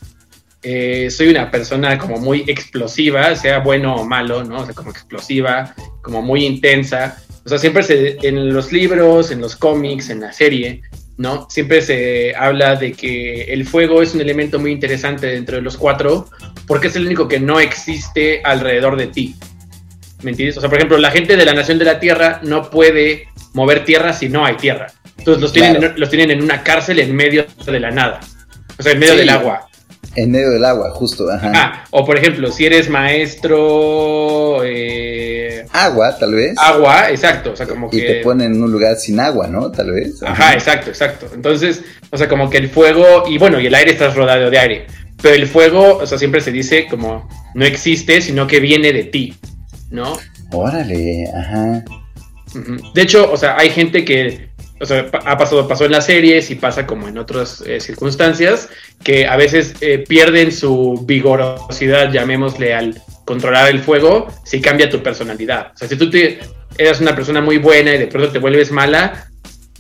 Eh, 0.62 1.10
soy 1.10 1.28
una 1.28 1.50
persona 1.50 1.98
como 1.98 2.18
muy 2.18 2.44
explosiva, 2.46 3.34
sea 3.36 3.58
bueno 3.58 3.96
o 3.96 4.04
malo, 4.04 4.42
¿no? 4.42 4.60
O 4.60 4.64
sea, 4.64 4.74
como 4.74 4.90
explosiva, 4.90 5.74
como 6.02 6.22
muy 6.22 6.46
intensa. 6.46 7.18
O 7.44 7.48
sea, 7.48 7.58
siempre 7.58 7.82
se, 7.82 8.18
en 8.22 8.52
los 8.52 8.72
libros, 8.72 9.30
en 9.30 9.40
los 9.40 9.56
cómics, 9.56 10.08
en 10.08 10.20
la 10.20 10.32
serie, 10.32 10.82
¿no? 11.18 11.48
Siempre 11.50 11.82
se 11.82 12.34
habla 12.34 12.76
de 12.76 12.92
que 12.92 13.44
el 13.44 13.66
fuego 13.66 14.02
es 14.02 14.14
un 14.14 14.20
elemento 14.20 14.58
muy 14.58 14.72
interesante 14.72 15.26
dentro 15.26 15.56
de 15.56 15.62
los 15.62 15.76
cuatro, 15.76 16.28
porque 16.66 16.88
es 16.88 16.96
el 16.96 17.06
único 17.06 17.28
que 17.28 17.38
no 17.40 17.60
existe 17.60 18.40
alrededor 18.44 18.96
de 18.96 19.06
ti. 19.08 19.36
¿Me 20.22 20.30
entiendes? 20.30 20.56
O 20.56 20.60
sea, 20.60 20.68
por 20.70 20.78
ejemplo, 20.78 20.98
la 20.98 21.10
gente 21.10 21.36
de 21.36 21.44
la 21.44 21.52
Nación 21.54 21.78
de 21.78 21.84
la 21.84 22.00
Tierra 22.00 22.40
no 22.42 22.70
puede 22.70 23.28
mover 23.52 23.84
tierra 23.84 24.12
si 24.12 24.28
no 24.28 24.44
hay 24.46 24.56
tierra. 24.56 24.86
Entonces 25.18 25.40
los 25.42 25.52
tienen, 25.52 25.76
Claro. 25.76 25.94
en, 25.94 26.00
los 26.00 26.10
tienen 26.10 26.30
en 26.30 26.42
una 26.42 26.62
cárcel 26.62 26.98
en 26.98 27.14
medio 27.14 27.46
de 27.64 27.80
la 27.80 27.90
nada. 27.90 28.20
O 28.78 28.82
sea, 28.82 28.92
en 28.92 28.98
medio 28.98 29.12
Sí. 29.14 29.18
del 29.20 29.28
agua. 29.30 29.68
En 30.14 30.30
medio 30.30 30.50
del 30.50 30.64
agua, 30.64 30.90
justo. 30.92 31.30
Ajá. 31.30 31.52
Ah, 31.54 31.84
o 31.90 32.04
por 32.06 32.16
ejemplo, 32.16 32.50
si 32.50 32.64
eres 32.64 32.88
maestro 32.88 34.62
eh, 34.64 35.64
Agua, 35.72 36.16
tal 36.18 36.34
vez. 36.34 36.54
agua, 36.58 37.10
exacto. 37.10 37.52
O 37.52 37.56
sea, 37.56 37.66
como 37.66 37.88
y 37.92 38.00
que. 38.00 38.06
te 38.06 38.14
ponen 38.22 38.54
en 38.54 38.62
un 38.62 38.72
lugar 38.72 38.96
sin 38.96 39.20
agua, 39.20 39.46
¿no? 39.48 39.70
Tal 39.70 39.92
vez. 39.92 40.22
Ajá, 40.22 40.54
exacto, 40.54 40.90
exacto. 40.90 41.28
Entonces, 41.34 41.82
o 42.10 42.16
sea, 42.16 42.28
como 42.28 42.48
que 42.48 42.58
el 42.58 42.68
fuego, 42.70 43.24
y 43.28 43.36
bueno, 43.38 43.60
y 43.60 43.66
el 43.66 43.74
aire 43.74 43.92
estás 43.92 44.14
rodeado 44.14 44.48
de 44.50 44.58
aire, 44.58 44.86
pero 45.22 45.34
el 45.34 45.46
fuego, 45.46 45.98
o 45.98 46.06
sea, 46.06 46.18
siempre 46.18 46.40
se 46.40 46.52
dice 46.52 46.86
como 46.88 47.28
no 47.54 47.64
existe, 47.64 48.20
sino 48.20 48.46
que 48.46 48.60
viene 48.60 48.92
de 48.92 49.04
ti, 49.04 49.34
¿no? 49.90 50.16
Órale, 50.52 51.24
ajá. 51.34 51.84
De 52.94 53.02
hecho, 53.02 53.30
o 53.30 53.36
sea, 53.36 53.56
hay 53.58 53.70
gente 53.70 54.04
que, 54.04 54.50
o 54.80 54.86
sea, 54.86 55.08
ha 55.24 55.36
pasado, 55.36 55.66
pasó 55.66 55.84
en 55.84 55.92
las 55.92 56.06
series 56.06 56.50
y 56.50 56.54
pasa 56.54 56.86
como 56.86 57.08
en 57.08 57.18
otras 57.18 57.62
eh, 57.66 57.80
circunstancias, 57.80 58.68
que 59.02 59.26
a 59.26 59.36
veces 59.36 59.74
eh, 59.80 60.04
pierden 60.06 60.52
su 60.52 61.04
vigorosidad, 61.06 62.12
llamémosle 62.12 62.74
al 62.74 63.02
controlar 63.24 63.70
el 63.70 63.80
fuego, 63.80 64.28
si 64.44 64.60
cambia 64.60 64.88
tu 64.88 65.02
personalidad. 65.02 65.72
O 65.74 65.78
sea, 65.78 65.88
si 65.88 65.96
tú 65.96 66.08
te, 66.08 66.38
eras 66.78 67.00
una 67.00 67.14
persona 67.14 67.40
muy 67.40 67.58
buena 67.58 67.94
y 67.94 67.98
de 67.98 68.06
pronto 68.06 68.30
te 68.30 68.38
vuelves 68.38 68.70
mala, 68.70 69.28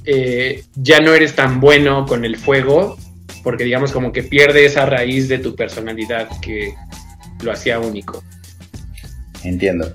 eh, 0.04 0.64
ya 0.74 1.00
no 1.00 1.14
eres 1.14 1.34
tan 1.34 1.60
bueno 1.60 2.06
con 2.06 2.24
el 2.24 2.36
fuego, 2.36 2.96
porque 3.46 3.62
digamos 3.62 3.92
como 3.92 4.10
que 4.10 4.24
pierde 4.24 4.64
esa 4.64 4.86
raíz 4.86 5.28
de 5.28 5.38
tu 5.38 5.54
personalidad 5.54 6.28
que 6.40 6.74
lo 7.44 7.52
hacía 7.52 7.78
único. 7.78 8.24
Entiendo. 9.44 9.94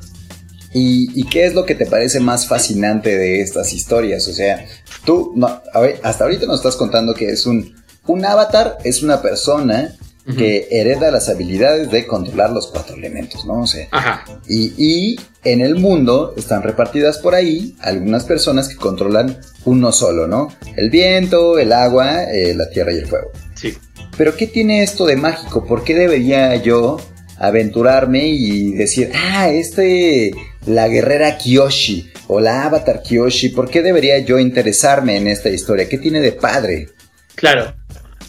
¿Y, 0.73 1.25
qué 1.25 1.47
es 1.47 1.53
lo 1.53 1.65
que 1.65 1.75
te 1.75 1.85
parece 1.85 2.21
más 2.21 2.47
fascinante 2.47 3.17
de 3.17 3.41
estas 3.41 3.73
historias? 3.73 4.25
O 4.29 4.31
sea, 4.31 4.65
tú, 5.03 5.33
no, 5.35 5.61
hasta 6.01 6.23
ahorita 6.23 6.45
nos 6.45 6.59
estás 6.59 6.77
contando 6.77 7.13
que 7.13 7.25
es 7.25 7.45
un, 7.45 7.75
un 8.07 8.23
avatar, 8.23 8.77
es 8.85 9.03
una 9.03 9.21
persona 9.21 9.97
Que 10.38 10.67
hereda 10.69 11.10
las 11.10 11.29
habilidades 11.29 11.89
de 11.89 12.05
controlar 12.05 12.51
los 12.51 12.67
cuatro 12.67 12.95
elementos, 12.95 13.43
¿no? 13.45 13.62
O 13.62 13.67
sea, 13.67 13.88
Ajá, 13.91 14.23
y, 14.47 14.73
y 14.77 15.19
en 15.43 15.62
el 15.62 15.75
mundo 15.75 16.36
están 16.38 16.62
repartidas 16.62 17.17
por 17.17 17.34
ahí 17.34 17.75
algunas 17.79 18.25
personas 18.25 18.67
que 18.67 18.75
controlan 18.75 19.39
uno 19.65 19.91
solo, 19.91 20.27
¿no? 20.27 20.49
El 20.75 20.91
viento, 20.91 21.57
el 21.57 21.73
agua, 21.73 22.23
eh, 22.25 22.53
la 22.53 22.69
tierra 22.69 22.93
y 22.93 22.97
el 22.97 23.07
fuego. 23.07 23.31
sí. 23.55 23.75
Pero 24.17 24.36
¿qué 24.36 24.45
tiene 24.45 24.84
esto 24.84 25.05
de 25.05 25.15
mágico? 25.15 25.65
¿Por 25.65 25.84
qué 25.84 25.95
debería 25.95 26.55
yo 26.57 26.99
aventurarme 27.38 28.27
y 28.27 28.73
decir, 28.73 29.12
ah, 29.15 29.49
este, 29.49 30.31
la 30.67 30.88
guerrera 30.88 31.38
Kiyoshi 31.38 32.12
o 32.27 32.39
la 32.39 32.65
avatar 32.65 33.01
Kiyoshi, 33.01 33.49
¿por 33.49 33.69
qué 33.69 33.81
debería 33.81 34.19
yo 34.19 34.38
interesarme 34.38 35.17
en 35.17 35.27
esta 35.27 35.49
historia? 35.49 35.89
¿Qué 35.89 35.97
tiene 35.97 36.19
de 36.19 36.34
padre? 36.34 36.89
Claro. 37.34 37.73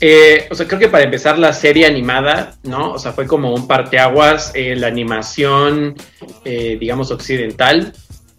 Eh, 0.05 0.49
o 0.51 0.57
sea, 0.57 0.67
creo 0.67 0.81
que 0.81 0.89
para 0.89 1.05
empezar 1.05 1.39
la 1.39 1.53
serie 1.53 1.87
animada, 1.87 2.57
¿no? 2.65 2.95
O 2.95 2.99
sea, 2.99 3.13
fue 3.13 3.29
como 3.29 3.55
un 3.55 3.69
parteaguas 3.69 4.51
en 4.53 4.81
la 4.81 4.89
animación, 4.89 5.95
eh, 6.45 6.77
digamos, 6.81 7.13
occidental, 7.13 7.93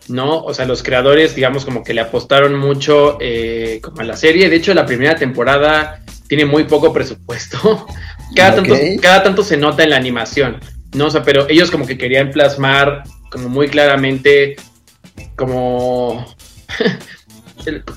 ¿no? 0.10 0.44
O 0.44 0.54
sea, 0.54 0.66
los 0.66 0.84
creadores, 0.84 1.36
digamos, 1.36 1.64
como 1.64 1.82
que 1.82 1.94
le 1.94 2.02
apostaron 2.02 2.60
mucho 2.60 3.18
eh, 3.22 3.80
como 3.82 4.02
a 4.02 4.04
la 4.04 4.18
serie. 4.18 4.50
De 4.50 4.58
hecho, 4.58 4.74
la 4.74 4.86
primera 4.86 5.16
temporada 5.16 6.04
tiene 6.28 6.44
muy 6.44 6.66
poco 6.66 6.92
presupuesto. 6.92 7.88
Cada, 8.36 8.56
tanto, 8.56 8.76
cada 9.00 9.24
tanto 9.24 9.44
se 9.44 9.56
nota 9.56 9.84
en 9.84 9.92
la 9.92 9.96
animación, 9.96 10.60
¿no? 10.96 11.06
O 11.06 11.10
sea, 11.12 11.24
pero 11.24 11.48
ellos 11.48 11.70
como 11.70 11.86
que 11.86 11.98
querían 11.98 12.32
plasmar 12.32 13.04
como 13.30 13.48
muy 13.48 13.68
claramente 13.68 14.56
como 15.36 16.26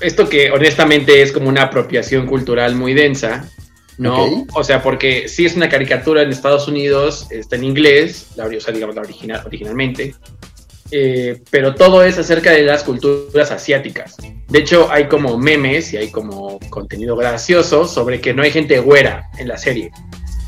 esto 0.01 0.29
que 0.29 0.51
honestamente 0.51 1.21
es 1.21 1.31
como 1.31 1.49
una 1.49 1.63
apropiación 1.63 2.25
cultural 2.27 2.75
muy 2.75 2.93
densa, 2.93 3.49
¿no? 3.97 4.23
Ok. 4.23 4.49
O 4.55 4.63
sea, 4.63 4.81
porque 4.83 5.27
sí 5.27 5.45
es 5.45 5.55
una 5.55 5.69
caricatura 5.69 6.21
en 6.21 6.29
Estados 6.29 6.67
Unidos, 6.67 7.27
está 7.31 7.55
en 7.55 7.63
inglés, 7.63 8.27
la, 8.35 8.45
o 8.45 8.59
sea, 8.59 8.73
digamos 8.73 8.95
la 8.95 9.01
original, 9.01 9.41
originalmente, 9.45 10.13
eh, 10.91 11.41
pero 11.49 11.75
todo 11.75 12.03
es 12.03 12.17
acerca 12.17 12.51
de 12.51 12.63
las 12.63 12.83
culturas 12.83 13.51
asiáticas. 13.51 14.15
De 14.47 14.59
hecho, 14.59 14.89
hay 14.91 15.07
como 15.07 15.37
memes 15.37 15.91
y 15.93 15.97
hay 15.97 16.09
como 16.11 16.59
contenido 16.69 17.15
gracioso 17.15 17.85
sobre 17.85 18.21
que 18.21 18.33
no 18.33 18.43
hay 18.43 18.51
gente 18.51 18.79
güera 18.79 19.29
en 19.37 19.47
la 19.49 19.57
serie. 19.57 19.91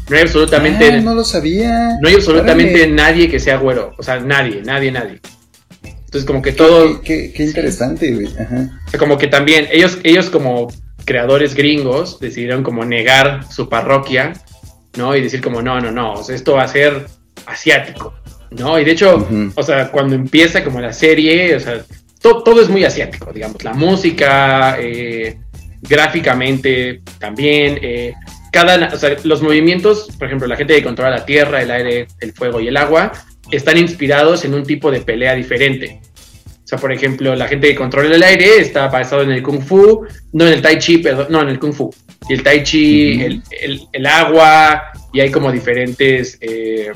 No 0.10 0.15
hay 0.15 0.23
absolutamente, 0.23 0.88
Ah, 0.91 1.01
no 1.01 1.13
lo 1.13 1.23
sabía. 1.23 1.97
no 2.01 2.08
hay 2.08 2.15
absolutamente 2.15 2.73
Órale. 2.84 2.91
nadie 2.93 3.29
que 3.29 3.39
sea 3.39 3.58
güero. 3.58 3.93
O 3.97 4.01
sea, 4.03 4.19
nadie, 4.19 4.62
nadie, 4.63 4.91
nadie. 4.91 5.19
Entonces, 6.10 6.26
como 6.26 6.41
que 6.41 6.54
todo. 6.54 7.02
Qué, 7.04 7.32
interesante, 7.38 8.12
güey. 8.12 8.30
Como 8.98 9.19
que 9.19 9.28
también 9.28 9.67
ellos, 9.72 10.00
ellos 10.02 10.32
como 10.32 10.67
creadores 11.06 11.54
gringos 11.54 12.19
decidieron 12.19 12.63
como 12.63 12.84
negar 12.84 13.45
su 13.52 13.69
parroquia, 13.69 14.34
¿no? 14.98 15.15
Y 15.15 15.22
decir 15.22 15.39
como, 15.39 15.62
no, 15.62 15.80
no, 15.80 15.91
no, 15.91 16.13
o 16.13 16.24
sea, 16.24 16.36
esto 16.36 16.54
va 16.54 16.63
a 16.63 16.67
ser 16.67 17.06
asiático, 17.45 18.15
¿no? 18.50 18.80
Y 18.80 18.86
de 18.86 18.91
hecho, 18.91 19.28
o 19.54 19.62
sea, 19.62 19.91
cuando 19.91 20.15
empieza 20.15 20.63
como 20.63 20.80
la 20.82 20.93
serie, 20.93 21.56
o 21.56 21.60
sea, 21.60 21.86
todo 22.19 22.60
es 22.60 22.69
muy 22.69 22.84
asiático, 22.84 23.32
digamos, 23.32 23.63
la 23.63 23.74
música, 23.74 24.78
eh, 24.80 25.38
gráficamente 25.84 27.04
también, 27.19 27.78
eh, 27.84 28.13
cada, 28.52 28.91
o 28.91 28.98
sea, 28.98 29.15
los 29.26 29.43
movimientos, 29.43 30.10
por 30.17 30.26
ejemplo, 30.26 30.48
la 30.48 30.56
gente 30.56 30.74
que 30.74 30.84
controla 30.84 31.12
la 31.12 31.26
tierra, 31.26 31.62
el 31.62 31.69
aire, 31.69 32.08
el 32.19 32.34
fuego 32.34 32.60
y 32.60 32.67
el 32.67 32.78
agua, 32.78 33.12
están 33.52 33.78
inspirados 33.78 34.46
en 34.46 34.54
un 34.54 34.64
tipo 34.64 34.92
de 34.92 35.02
pelea 35.02 35.36
diferente. 35.36 36.02
O 36.64 36.68
sea, 36.70 36.78
por 36.78 36.92
ejemplo, 36.94 37.36
la 37.36 37.48
gente 37.48 37.68
que 37.68 37.76
controla 37.76 38.16
el 38.16 38.22
aire 38.22 38.60
está 38.60 38.88
basado 38.88 39.24
en 39.24 39.32
el 39.32 39.42
kung 39.42 39.62
fu, 39.62 40.06
no 40.34 40.46
en 40.46 40.54
el 40.54 40.62
tai 40.62 40.78
chi, 40.78 41.00
perdón, 41.00 41.28
no 41.30 41.42
en 41.42 41.50
el 41.50 41.60
kung 41.60 41.74
fu. 41.74 41.92
Y 42.30 42.34
el 42.34 42.44
tai 42.44 42.62
chi, 42.62 43.42
el, 43.92 44.06
agua, 44.06 44.84
y 45.12 45.20
hay 45.20 45.32
como 45.32 45.52
diferentes 45.52 46.38
eh, 46.42 46.92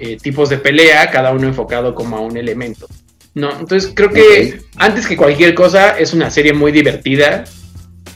eh, 0.00 0.16
tipos 0.20 0.48
de 0.48 0.58
pelea, 0.58 1.08
cada 1.10 1.32
uno 1.32 1.46
enfocado 1.46 1.94
como 1.94 2.16
a 2.16 2.20
un 2.20 2.36
elemento. 2.36 2.88
¿no? 3.34 3.50
Entonces 3.58 3.92
creo 3.94 4.10
que 4.10 4.60
antes 4.76 5.06
que 5.06 5.16
cualquier 5.16 5.54
cosa 5.54 5.98
es 5.98 6.12
una 6.12 6.30
serie 6.30 6.52
muy 6.52 6.72
divertida, 6.72 7.44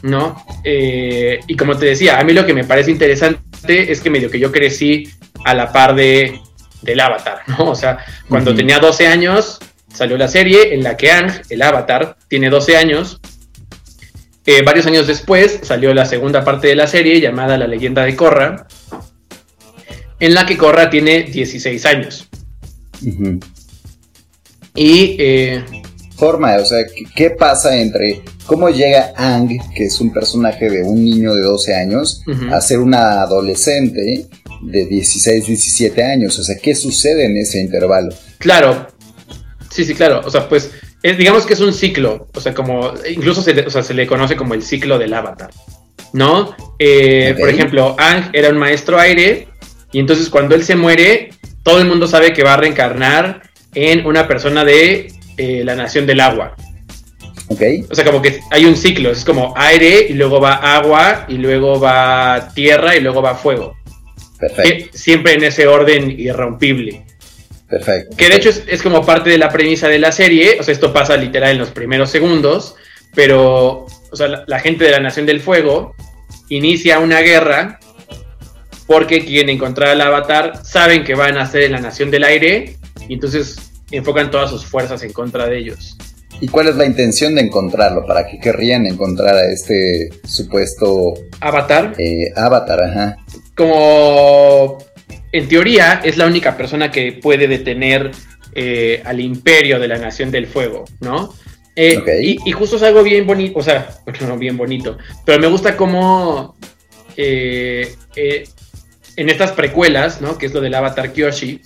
¿no? 0.03 0.45
Eh, 0.65 1.41
y 1.47 1.57
como 1.57 1.77
te 1.77 1.87
decía, 1.87 2.19
a 2.19 2.25
mí 2.25 2.33
lo 2.33 2.45
que 2.45 2.55
me 2.55 2.65
parece 2.65 2.91
interesante 2.91 3.93
es 3.93 4.01
que 4.01 4.11
medio 4.11 4.31
que 4.31 4.41
yo 4.41 4.51
crecí 4.51 5.09
a 5.45 5.55
la 5.55 5.73
par 5.73 5.95
de, 5.95 6.41
del 6.83 7.01
Avatar, 7.01 7.40
¿no? 7.47 7.71
O 7.71 7.75
sea, 7.75 7.99
cuando 8.29 8.55
tenía 8.55 8.79
12 8.79 9.07
años 9.07 9.59
salió 9.92 10.16
la 10.16 10.29
serie 10.29 10.75
en 10.75 10.83
la 10.83 10.97
que 10.97 11.11
Ang, 11.11 11.31
el 11.49 11.62
Avatar, 11.62 12.16
tiene 12.29 12.51
12 12.51 12.77
años. 12.77 13.21
Eh, 14.45 14.62
varios 14.62 14.87
años 14.87 15.07
después 15.07 15.61
salió 15.62 15.95
la 15.95 16.07
segunda 16.07 16.45
parte 16.45 16.68
de 16.68 16.75
la 16.75 16.87
serie 16.87 17.21
llamada 17.21 17.59
La 17.59 17.66
leyenda 17.66 18.05
de 18.05 18.16
Korra, 18.16 18.66
en 20.18 20.35
la 20.35 20.47
que 20.47 20.57
Korra 20.57 20.90
tiene 20.90 21.23
16 21.25 21.87
años. 21.87 22.29
Y 24.75 25.16
eh, 25.18 25.64
forma, 26.16 26.57
o 26.57 26.64
sea, 26.64 26.85
¿qué 27.14 27.31
pasa 27.31 27.77
entre 27.77 28.23
cómo 28.47 28.68
llega 28.68 29.12
Ang, 29.16 29.49
que 29.75 29.85
es 29.87 30.01
un 30.01 30.12
personaje 30.12 30.71
de 30.71 30.83
un 30.83 31.05
niño 31.05 31.35
de 31.35 31.42
12 31.42 31.75
años, 31.75 32.23
a 32.51 32.61
ser 32.61 32.79
una 32.79 33.23
adolescente 33.23 34.27
de 34.62 34.87
16, 34.87 35.46
17 35.46 36.03
años? 36.03 36.38
O 36.38 36.42
sea, 36.42 36.57
¿qué 36.62 36.75
sucede 36.75 37.27
en 37.27 37.37
ese 37.37 37.61
intervalo? 37.61 38.14
Claro, 38.38 38.88
sí, 39.70 39.85
sí, 39.85 39.94
claro, 39.94 40.22
o 40.25 40.31
sea, 40.31 40.48
pues 40.48 40.70
digamos 41.03 41.44
que 41.46 41.55
es 41.55 41.61
un 41.61 41.72
ciclo, 41.72 42.29
o 42.35 42.40
sea, 42.40 42.55
como 42.55 42.92
incluso 43.11 43.42
se, 43.42 43.68
se 43.70 43.94
le 43.94 44.07
conoce 44.07 44.37
como 44.37 44.55
el 44.55 44.62
ciclo 44.62 44.98
del 44.98 45.14
avatar, 45.14 45.51
¿no? 46.12 46.55
Eh, 46.79 47.35
por 47.38 47.48
ejemplo, 47.48 47.96
Ang 47.98 48.31
era 48.33 48.51
un 48.51 48.59
maestro 48.59 48.98
aire 48.98 49.48
y 49.90 49.98
entonces 49.98 50.29
cuando 50.29 50.55
él 50.55 50.64
se 50.64 50.77
muere, 50.77 51.31
todo 51.62 51.81
el 51.81 51.88
mundo 51.88 52.07
sabe 52.07 52.33
que 52.33 52.44
va 52.44 52.55
a 52.55 52.57
reencarnar 52.57 53.42
en 53.75 54.07
una 54.07 54.29
persona 54.29 54.64
de 54.64 55.12
eh, 55.37 55.62
la 55.64 55.75
nación 55.75 56.07
del 56.07 56.20
agua. 56.20 56.55
Ok. 57.48 57.62
O 57.90 57.94
sea, 57.94 58.05
como 58.05 58.22
que 58.22 58.40
hay 58.51 58.64
un 58.64 58.77
ciclo, 58.77 59.11
es 59.11 59.25
como 59.25 59.55
aire 59.57 60.07
y 60.09 60.14
luego 60.14 60.40
va 60.40 60.55
agua 60.55 61.27
y 61.29 61.35
luego 61.35 61.81
va 61.81 62.51
tierra 62.55 62.96
y 62.96 63.01
luego 63.01 63.22
va 63.22 63.35
fuego. 63.35 63.75
Perfecto. 64.42 64.98
siempre 64.98 65.35
en 65.35 65.44
ese 65.44 65.68
orden 65.68 66.11
irrompible. 66.11 67.05
Perfecto. 67.68 68.16
Que 68.16 68.28
de 68.28 68.37
hecho 68.37 68.50
es, 68.50 68.83
como 68.83 69.07
parte 69.07 69.31
de 69.31 69.38
la 69.38 69.48
premisa 69.48 69.88
de 69.88 70.00
la 70.00 70.11
serie, 70.11 70.57
o 70.59 70.62
sea, 70.64 70.72
esto 70.72 70.92
pasa 70.92 71.16
literal 71.16 71.52
en 71.52 71.59
los 71.59 71.70
primeros 71.70 72.11
segundos, 72.11 72.74
pero, 73.14 73.87
o 74.11 74.16
sea, 74.16 74.44
la, 74.46 74.59
gente 74.59 74.85
de 74.85 74.90
la 74.90 74.98
Nación 74.98 75.26
del 75.26 75.40
Fuego 75.40 75.94
inicia 76.48 76.98
una 76.98 77.20
guerra 77.20 77.78
porque 78.88 79.24
quieren 79.24 79.50
encontrar 79.50 79.90
al 79.90 80.00
avatar, 80.00 80.61
saben 80.64 81.05
que 81.05 81.14
van 81.14 81.38
a 81.38 81.46
ser 81.46 81.62
en 81.62 81.72
la 81.72 81.81
Nación 81.81 82.11
del 82.11 82.24
Aire, 82.24 82.76
y 83.09 83.14
entonces 83.14 83.57
enfocan 83.92 84.31
todas 84.31 84.50
sus 84.50 84.66
fuerzas 84.66 85.02
en 85.05 85.12
contra 85.12 85.46
de 85.46 85.59
ellos. 85.59 85.96
¿Y 86.40 86.48
cuál 86.48 86.66
es 86.66 86.74
la 86.74 86.85
intención 86.85 87.37
de 87.37 87.42
encontrarlo? 87.42 88.05
¿Para 88.05 88.26
qué 88.26 88.40
querrían 88.40 88.85
encontrar 88.87 89.37
a 89.37 89.44
este 89.50 90.11
supuesto... 90.24 91.14
Avatar? 91.40 91.94
Eh, 91.98 92.33
avatar, 92.35 92.83
ajá. 92.83 93.16
Como... 93.57 94.79
En 95.35 95.49
teoría 95.49 96.03
es 96.05 96.19
la 96.19 96.27
única 96.27 96.57
persona 96.57 96.91
que 96.91 97.12
puede 97.12 97.49
detener 97.49 98.11
eh, 98.55 99.01
al 99.05 99.19
imperio 99.19 99.79
de 99.79 99.88
la 99.88 99.97
Nación 99.97 100.31
del 100.31 100.47
Fuego, 100.47 100.85
¿no? 101.01 101.33
Eh, 101.75 102.03
y, 102.21 102.53
justo 102.53 102.77
es 102.77 102.83
algo 102.83 103.03
bien 103.03 103.27
bonito, 103.27 103.59
o 103.59 103.62
sea, 103.62 103.88
no 104.27 104.37
bien 104.37 104.59
bonito, 104.59 104.99
pero 105.25 105.38
me 105.38 105.47
gusta 105.47 105.75
cómo 105.75 106.55
en 107.17 109.29
estas 109.29 109.53
precuelas, 109.53 110.21
¿no? 110.21 110.38
Que 110.38 110.47
es 110.47 110.53
lo 110.53 110.61
del 110.61 110.75
Avatar 110.75 111.12
Kyoshi, 111.12 111.61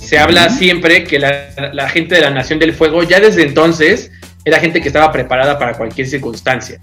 se 0.00 0.18
habla 0.18 0.48
siempre 0.48 1.04
que 1.04 1.18
la, 1.18 1.88
gente 1.88 2.14
de 2.14 2.20
la 2.20 2.30
Nación 2.30 2.58
del 2.58 2.74
Fuego 2.74 3.02
ya 3.02 3.20
desde 3.20 3.42
entonces 3.42 4.10
era 4.44 4.58
gente 4.58 4.80
que 4.80 4.88
estaba 4.88 5.12
preparada 5.12 5.58
para 5.58 5.74
cualquier 5.74 6.06
circunstancia. 6.06 6.80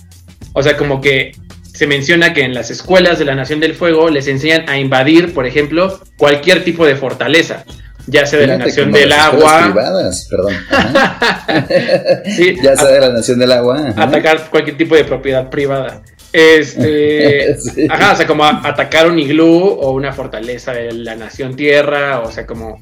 O 0.53 0.63
sea, 0.63 0.77
como 0.77 1.01
que 1.01 1.33
se 1.73 1.87
menciona 1.87 2.33
que 2.33 2.43
en 2.43 2.53
las 2.53 2.71
escuelas 2.71 3.19
de 3.19 3.25
la 3.25 3.35
Nación 3.35 3.59
del 3.59 3.75
Fuego 3.75 4.09
les 4.09 4.27
enseñan 4.27 4.69
a 4.69 4.77
invadir, 4.77 5.33
por 5.33 5.45
ejemplo, 5.45 5.99
cualquier 6.17 6.63
tipo 6.63 6.85
de 6.85 6.95
fortaleza, 6.95 7.63
ya 8.07 8.25
sea 8.25 8.39
de 8.39 8.47
la 8.47 8.57
Nación 8.57 8.91
del 8.91 9.11
Agua. 9.11 9.63
Privadas, 9.65 10.27
perdón. 10.29 10.53
ya 12.63 12.75
sea 12.75 12.89
de 12.89 12.99
la 12.99 13.09
Nación 13.09 13.39
del 13.39 13.51
Agua. 13.51 13.93
Atacar 13.95 14.49
cualquier 14.49 14.77
tipo 14.77 14.95
de 14.95 15.05
propiedad 15.05 15.49
privada. 15.49 16.01
Este, 16.31 17.57
ajá, 17.89 18.13
o 18.13 18.15
sea, 18.15 18.27
como 18.27 18.43
atacar 18.45 19.09
un 19.09 19.19
iglú 19.19 19.67
o 19.67 19.91
una 19.91 20.13
fortaleza 20.13 20.73
de 20.73 20.91
la 20.91 21.15
nación 21.15 21.55
tierra, 21.55 22.19
o 22.19 22.31
sea, 22.31 22.45
como, 22.45 22.81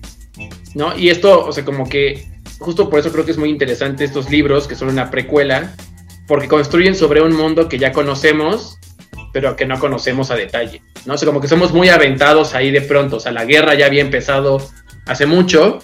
¿no? 0.76 0.98
Y 0.98 1.10
esto, 1.10 1.46
o 1.46 1.52
sea, 1.52 1.64
como 1.64 1.88
que, 1.88 2.26
justo 2.60 2.90
por 2.90 3.00
eso 3.00 3.12
creo 3.12 3.26
que 3.26 3.32
es 3.32 3.38
muy 3.38 3.50
interesante 3.50 4.04
estos 4.04 4.30
libros, 4.30 4.68
que 4.68 4.76
son 4.76 4.90
una 4.90 5.10
precuela, 5.10 5.74
porque 6.28 6.48
construyen 6.48 6.96
sobre 6.96 7.22
un 7.22 7.36
mundo 7.36 7.70
que 7.70 7.80
ya 7.80 7.92
conocemos, 7.92 8.80
pero 9.34 9.56
que 9.56 9.66
no 9.66 9.80
conocemos 9.80 10.32
a 10.32 10.36
detalle, 10.36 10.82
¿no? 11.06 11.14
O 11.14 11.18
sea, 11.18 11.26
como 11.26 11.42
que 11.42 11.48
somos 11.48 11.74
muy 11.74 11.90
aventados 11.90 12.54
ahí 12.54 12.72
de 12.72 12.82
pronto, 12.82 13.18
o 13.18 13.20
sea, 13.20 13.32
la 13.32 13.46
guerra 13.46 13.76
ya 13.76 13.86
había 13.86 14.02
empezado 14.02 14.62
hace 15.06 15.26
mucho, 15.26 15.80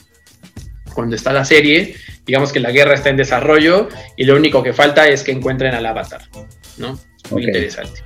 cuando 0.94 1.16
está 1.16 1.34
la 1.34 1.46
serie, 1.46 1.96
digamos 2.26 2.52
que 2.52 2.60
la 2.60 2.72
guerra 2.72 2.94
está 2.94 3.10
en 3.10 3.18
desarrollo 3.18 3.90
y 4.16 4.26
lo 4.26 4.36
único 4.36 4.64
que 4.64 4.74
falta 4.74 5.08
es 5.08 5.24
que 5.24 5.32
encuentren 5.32 5.74
al 5.74 5.86
avatar, 5.86 6.22
¿no? 6.78 7.00
Muy 7.32 7.46
interesante. 7.46 8.02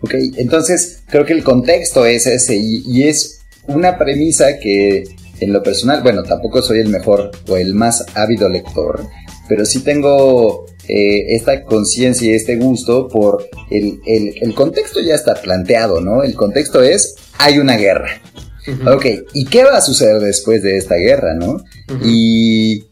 Ok, 0.00 0.14
entonces 0.36 1.02
creo 1.08 1.24
que 1.24 1.32
el 1.32 1.42
contexto 1.42 2.04
es 2.04 2.26
ese 2.26 2.56
y, 2.56 3.04
es 3.04 3.40
una 3.66 3.98
premisa 3.98 4.58
que 4.58 5.04
en 5.40 5.52
lo 5.52 5.62
personal, 5.62 6.02
bueno, 6.02 6.22
tampoco 6.22 6.62
soy 6.62 6.80
el 6.80 6.88
mejor 6.88 7.30
o 7.48 7.56
el 7.56 7.74
más 7.74 8.04
ávido 8.14 8.48
lector, 8.48 9.06
pero 9.48 9.64
sí 9.64 9.80
tengo 9.80 10.65
eh, 10.88 11.34
esta 11.34 11.64
conciencia 11.64 12.30
y 12.30 12.34
este 12.34 12.56
gusto 12.56 13.08
por 13.08 13.48
el, 13.70 14.00
el, 14.06 14.54
contexto 14.54 15.00
ya 15.00 15.14
está 15.14 15.34
planteado, 15.34 16.00
¿no? 16.00 16.22
El 16.22 16.34
contexto 16.34 16.82
es, 16.82 17.14
hay 17.38 17.58
una 17.58 17.76
guerra. 17.76 18.20
Ok, 18.86 19.06
¿y 19.32 19.44
qué 19.44 19.62
va 19.62 19.76
a 19.76 19.80
suceder 19.80 20.20
después 20.20 20.62
de 20.62 20.76
esta 20.76 20.96
guerra, 20.96 21.34
no? 21.34 21.62
y, 22.04 22.84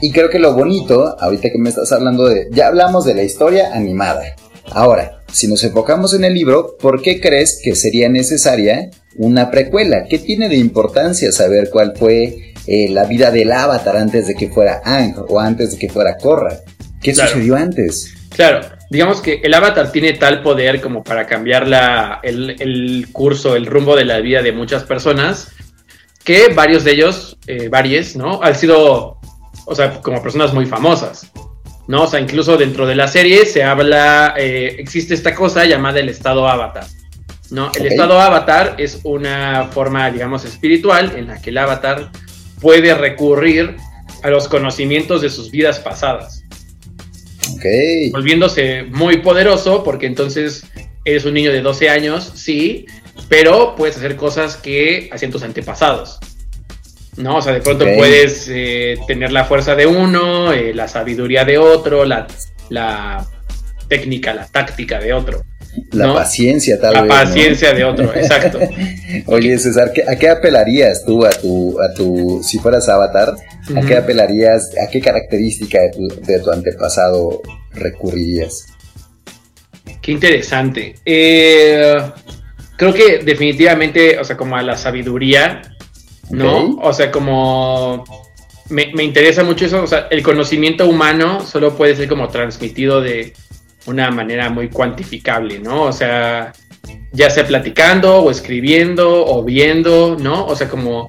y 0.00 0.12
creo 0.12 0.30
que 0.30 0.38
lo 0.38 0.54
bonito, 0.54 1.16
ahorita 1.18 1.50
que 1.50 1.58
me 1.58 1.68
estás 1.68 1.90
hablando 1.90 2.28
de, 2.28 2.46
ya 2.52 2.68
hablamos 2.68 3.04
de 3.04 3.14
la 3.14 3.24
historia 3.24 3.74
animada, 3.74 4.22
Ahora, 4.70 5.22
si 5.32 5.48
nos 5.48 5.62
enfocamos 5.64 6.14
en 6.14 6.24
el 6.24 6.34
libro, 6.34 6.76
¿por 6.80 7.02
qué 7.02 7.20
crees 7.20 7.60
que 7.62 7.74
sería 7.74 8.08
necesaria 8.08 8.90
una 9.16 9.50
precuela? 9.50 10.04
¿Qué 10.08 10.18
tiene 10.18 10.48
de 10.48 10.56
importancia 10.56 11.32
saber 11.32 11.70
cuál 11.70 11.94
fue 11.96 12.52
eh, 12.66 12.88
la 12.90 13.04
vida 13.04 13.30
del 13.30 13.52
avatar 13.52 13.96
antes 13.96 14.26
de 14.26 14.34
que 14.34 14.48
fuera 14.48 14.82
Ang 14.84 15.14
o 15.28 15.40
antes 15.40 15.72
de 15.72 15.78
que 15.78 15.88
fuera 15.88 16.16
Korra? 16.16 16.60
¿Qué 17.02 17.14
sucedió 17.14 17.56
antes? 17.56 18.14
Claro, 18.30 18.60
digamos 18.90 19.20
que 19.20 19.40
el 19.42 19.54
avatar 19.54 19.90
tiene 19.92 20.12
tal 20.14 20.42
poder 20.42 20.80
como 20.80 21.02
para 21.02 21.26
cambiar 21.26 21.66
la, 21.66 22.20
el, 22.22 23.08
curso, 23.12 23.56
el 23.56 23.66
rumbo 23.66 23.96
de 23.96 24.04
la 24.04 24.20
vida 24.20 24.42
de 24.42 24.52
muchas 24.52 24.84
personas, 24.84 25.52
que 26.24 26.48
varios 26.48 26.84
de 26.84 26.92
ellos, 26.92 27.36
eh, 27.46 27.68
varios, 27.68 28.16
¿no? 28.16 28.42
Han 28.42 28.54
sido, 28.54 29.20
o 29.64 29.74
sea, 29.74 30.00
como 30.00 30.22
personas 30.22 30.52
muy 30.52 30.66
famosas. 30.66 31.30
¿no? 31.88 32.02
O 32.02 32.06
sea, 32.06 32.20
incluso 32.20 32.56
dentro 32.56 32.86
de 32.86 32.96
la 32.96 33.08
serie 33.08 33.46
se 33.46 33.62
habla, 33.62 34.34
eh, 34.36 34.76
existe 34.78 35.14
esta 35.14 35.34
cosa 35.34 35.64
llamada 35.64 36.00
el 36.00 36.08
estado 36.08 36.48
avatar, 36.48 36.86
¿no? 37.50 37.70
El 37.74 37.86
estado 37.86 38.20
avatar 38.20 38.74
es 38.78 39.00
una 39.04 39.68
forma, 39.72 40.10
digamos, 40.10 40.44
espiritual 40.44 41.12
en 41.16 41.28
la 41.28 41.40
que 41.40 41.50
el 41.50 41.58
avatar 41.58 42.10
puede 42.60 42.92
recurrir 42.94 43.76
a 44.22 44.30
los 44.30 44.48
conocimientos 44.48 45.22
de 45.22 45.30
sus 45.30 45.50
vidas 45.50 45.78
pasadas. 45.78 46.42
Volviéndose 48.12 48.84
muy 48.84 49.18
poderoso 49.18 49.82
porque 49.84 50.06
entonces 50.06 50.64
eres 51.04 51.24
un 51.24 51.34
niño 51.34 51.52
de 51.52 51.60
12 51.60 51.88
años, 51.88 52.32
sí, 52.34 52.86
pero 53.28 53.74
puedes 53.76 53.96
hacer 53.96 54.16
cosas 54.16 54.56
que 54.56 55.08
hacían 55.12 55.30
tus 55.30 55.42
antepasados. 55.42 56.18
¿no? 57.16 57.36
O 57.36 57.42
sea, 57.42 57.52
de 57.52 57.60
pronto 57.60 57.86
puedes 57.96 58.48
eh, 58.50 58.98
tener 59.06 59.32
la 59.32 59.44
fuerza 59.44 59.74
de 59.74 59.86
uno, 59.86 60.52
eh, 60.52 60.74
la 60.74 60.88
sabiduría 60.88 61.44
de 61.44 61.58
otro, 61.58 62.04
la, 62.04 62.26
la 62.68 63.26
técnica, 63.88 64.34
la 64.34 64.46
táctica 64.46 64.98
de 64.98 65.12
otro. 65.12 65.42
La 65.92 66.14
paciencia, 66.14 66.80
tal 66.80 66.94
la 66.94 67.02
vez. 67.02 67.08
La 67.08 67.24
paciencia 67.24 67.72
de 67.72 67.84
otro, 67.84 68.14
exacto. 68.14 68.58
Oye, 69.26 69.58
César, 69.58 69.92
¿a 70.08 70.16
qué 70.16 70.28
apelarías 70.28 71.04
tú 71.04 71.24
a 71.24 71.30
tu, 71.30 71.76
a 71.80 71.94
tu, 71.94 72.40
si 72.42 72.58
fueras 72.58 72.88
avatar, 72.88 73.34
a 73.74 73.80
qué 73.82 73.96
apelarías, 73.96 74.72
a 74.82 74.90
qué 74.90 75.00
característica 75.00 75.80
de 75.80 75.90
tu, 75.90 76.08
de 76.08 76.40
tu 76.40 76.50
antepasado 76.50 77.42
recurrirías? 77.72 78.66
Qué 80.00 80.12
interesante. 80.12 80.94
Eh, 81.04 81.96
creo 82.76 82.94
que 82.94 83.18
definitivamente, 83.18 84.18
o 84.18 84.24
sea, 84.24 84.36
como 84.36 84.56
a 84.56 84.62
la 84.62 84.76
sabiduría, 84.76 85.62
¿no? 86.30 86.76
O 86.82 86.92
sea, 86.92 87.10
como 87.10 88.04
me, 88.68 88.92
me, 88.94 89.04
interesa 89.04 89.44
mucho 89.44 89.66
eso, 89.66 89.82
o 89.82 89.86
sea, 89.86 90.08
el 90.10 90.22
conocimiento 90.22 90.88
humano 90.88 91.44
solo 91.44 91.76
puede 91.76 91.96
ser 91.96 92.08
como 92.08 92.28
transmitido 92.28 93.00
de 93.00 93.32
una 93.86 94.10
manera 94.10 94.50
muy 94.50 94.68
cuantificable, 94.68 95.58
¿no? 95.58 95.82
O 95.82 95.92
sea, 95.92 96.52
ya 97.12 97.30
sea 97.30 97.46
platicando 97.46 98.18
o 98.22 98.30
escribiendo 98.30 99.26
o 99.26 99.42
viendo, 99.42 100.16
¿no? 100.18 100.46
O 100.46 100.54
sea, 100.54 100.68
como, 100.68 101.08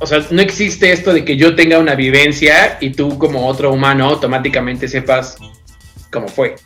o 0.00 0.06
sea, 0.06 0.24
no 0.30 0.42
existe 0.42 0.92
esto 0.92 1.12
de 1.12 1.24
que 1.24 1.36
yo 1.36 1.54
tenga 1.54 1.78
una 1.78 1.94
vivencia 1.94 2.78
y 2.80 2.90
tú 2.90 3.18
como 3.18 3.46
otro 3.46 3.72
humano 3.72 4.06
automáticamente 4.06 4.88
sepas 4.88 5.36
cómo 6.10 6.28
fue. 6.28 6.56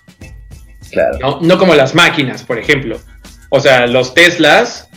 Claro. 0.90 1.18
No, 1.20 1.38
no 1.40 1.58
como 1.58 1.74
las 1.74 1.94
máquinas, 1.94 2.42
por 2.42 2.58
ejemplo. 2.58 2.98
O 3.50 3.60
sea, 3.60 3.86
los 3.86 4.14
Teslas, 4.14 4.88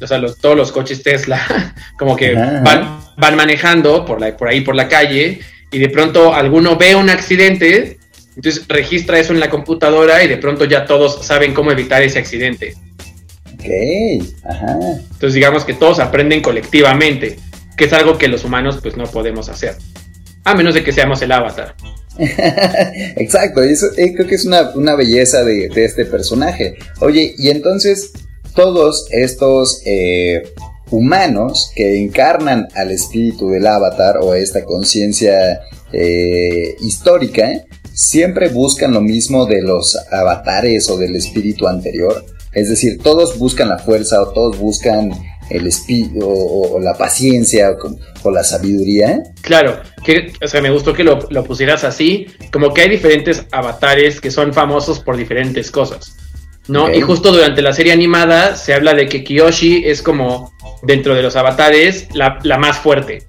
o 0.00 0.06
sea, 0.06 0.18
los, 0.18 0.38
todos 0.38 0.56
los 0.56 0.72
coches 0.72 1.02
Tesla, 1.02 1.74
como 1.98 2.16
que 2.16 2.34
van, 2.34 3.00
van 3.16 3.36
manejando 3.36 4.04
por, 4.04 4.20
la, 4.20 4.36
por 4.36 4.48
ahí 4.48 4.60
por 4.60 4.74
la 4.74 4.88
calle 4.88 5.40
y 5.70 5.78
de 5.78 5.88
pronto 5.88 6.34
alguno 6.34 6.76
ve 6.76 6.94
un 6.94 7.10
accidente, 7.10 7.97
entonces 8.38 8.68
registra 8.68 9.18
eso 9.18 9.32
en 9.32 9.40
la 9.40 9.50
computadora 9.50 10.22
y 10.22 10.28
de 10.28 10.36
pronto 10.36 10.64
ya 10.64 10.86
todos 10.86 11.26
saben 11.26 11.52
cómo 11.52 11.72
evitar 11.72 12.02
ese 12.04 12.20
accidente. 12.20 12.76
Ok, 13.52 13.64
ajá. 14.44 14.78
Entonces 15.10 15.34
digamos 15.34 15.64
que 15.64 15.74
todos 15.74 15.98
aprenden 15.98 16.40
colectivamente, 16.40 17.36
que 17.76 17.86
es 17.86 17.92
algo 17.92 18.16
que 18.16 18.28
los 18.28 18.44
humanos 18.44 18.78
pues 18.80 18.96
no 18.96 19.06
podemos 19.06 19.48
hacer, 19.48 19.74
a 20.44 20.54
menos 20.54 20.74
de 20.74 20.84
que 20.84 20.92
seamos 20.92 21.20
el 21.20 21.32
avatar. 21.32 21.74
Exacto, 23.16 23.60
eso 23.60 23.86
eh, 23.96 24.14
creo 24.14 24.28
que 24.28 24.36
es 24.36 24.44
una, 24.46 24.70
una 24.76 24.94
belleza 24.94 25.42
de, 25.42 25.68
de, 25.68 25.84
este 25.84 26.04
personaje. 26.04 26.76
Oye, 27.00 27.34
y 27.38 27.48
entonces 27.48 28.12
todos 28.54 29.08
estos 29.10 29.82
eh, 29.84 30.44
humanos 30.92 31.72
que 31.74 32.00
encarnan 32.00 32.68
al 32.76 32.92
espíritu 32.92 33.50
del 33.50 33.66
avatar 33.66 34.18
o 34.22 34.34
esta 34.34 34.64
conciencia 34.64 35.60
eh, 35.92 36.76
histórica, 36.80 37.48
siempre 37.98 38.48
buscan 38.48 38.92
lo 38.92 39.00
mismo 39.00 39.44
de 39.46 39.60
los 39.60 39.98
avatares 40.12 40.88
o 40.88 40.96
del 40.96 41.16
espíritu 41.16 41.66
anterior. 41.66 42.24
Es 42.52 42.68
decir, 42.68 43.02
todos 43.02 43.36
buscan 43.38 43.68
la 43.68 43.78
fuerza 43.78 44.22
o 44.22 44.28
todos 44.32 44.56
buscan 44.56 45.10
el 45.50 45.66
espíritu 45.66 46.20
o, 46.24 46.76
o, 46.76 46.80
la 46.80 46.94
paciencia 46.94 47.70
o, 47.72 47.96
o, 48.22 48.30
la 48.30 48.44
sabiduría. 48.44 49.20
Claro, 49.40 49.80
que, 50.04 50.32
o 50.40 50.46
sea, 50.46 50.60
me 50.60 50.70
gustó 50.70 50.94
que 50.94 51.02
lo, 51.02 51.18
lo, 51.30 51.42
pusieras 51.42 51.82
así, 51.82 52.28
como 52.52 52.72
que 52.72 52.82
hay 52.82 52.88
diferentes 52.88 53.44
avatares 53.50 54.20
que 54.20 54.30
son 54.30 54.54
famosos 54.54 55.00
por 55.00 55.16
diferentes 55.16 55.72
cosas, 55.72 56.14
¿no? 56.68 56.84
Okay. 56.84 56.98
Y 56.98 57.00
justo 57.00 57.32
durante 57.32 57.62
la 57.62 57.72
serie 57.72 57.92
animada 57.92 58.54
se 58.54 58.74
habla 58.74 58.94
de 58.94 59.08
que 59.08 59.24
Kiyoshi 59.24 59.84
es 59.86 60.02
como, 60.02 60.52
dentro 60.82 61.16
de 61.16 61.22
los 61.22 61.34
avatares, 61.34 62.14
la, 62.14 62.38
la 62.44 62.58
más 62.58 62.78
fuerte, 62.78 63.24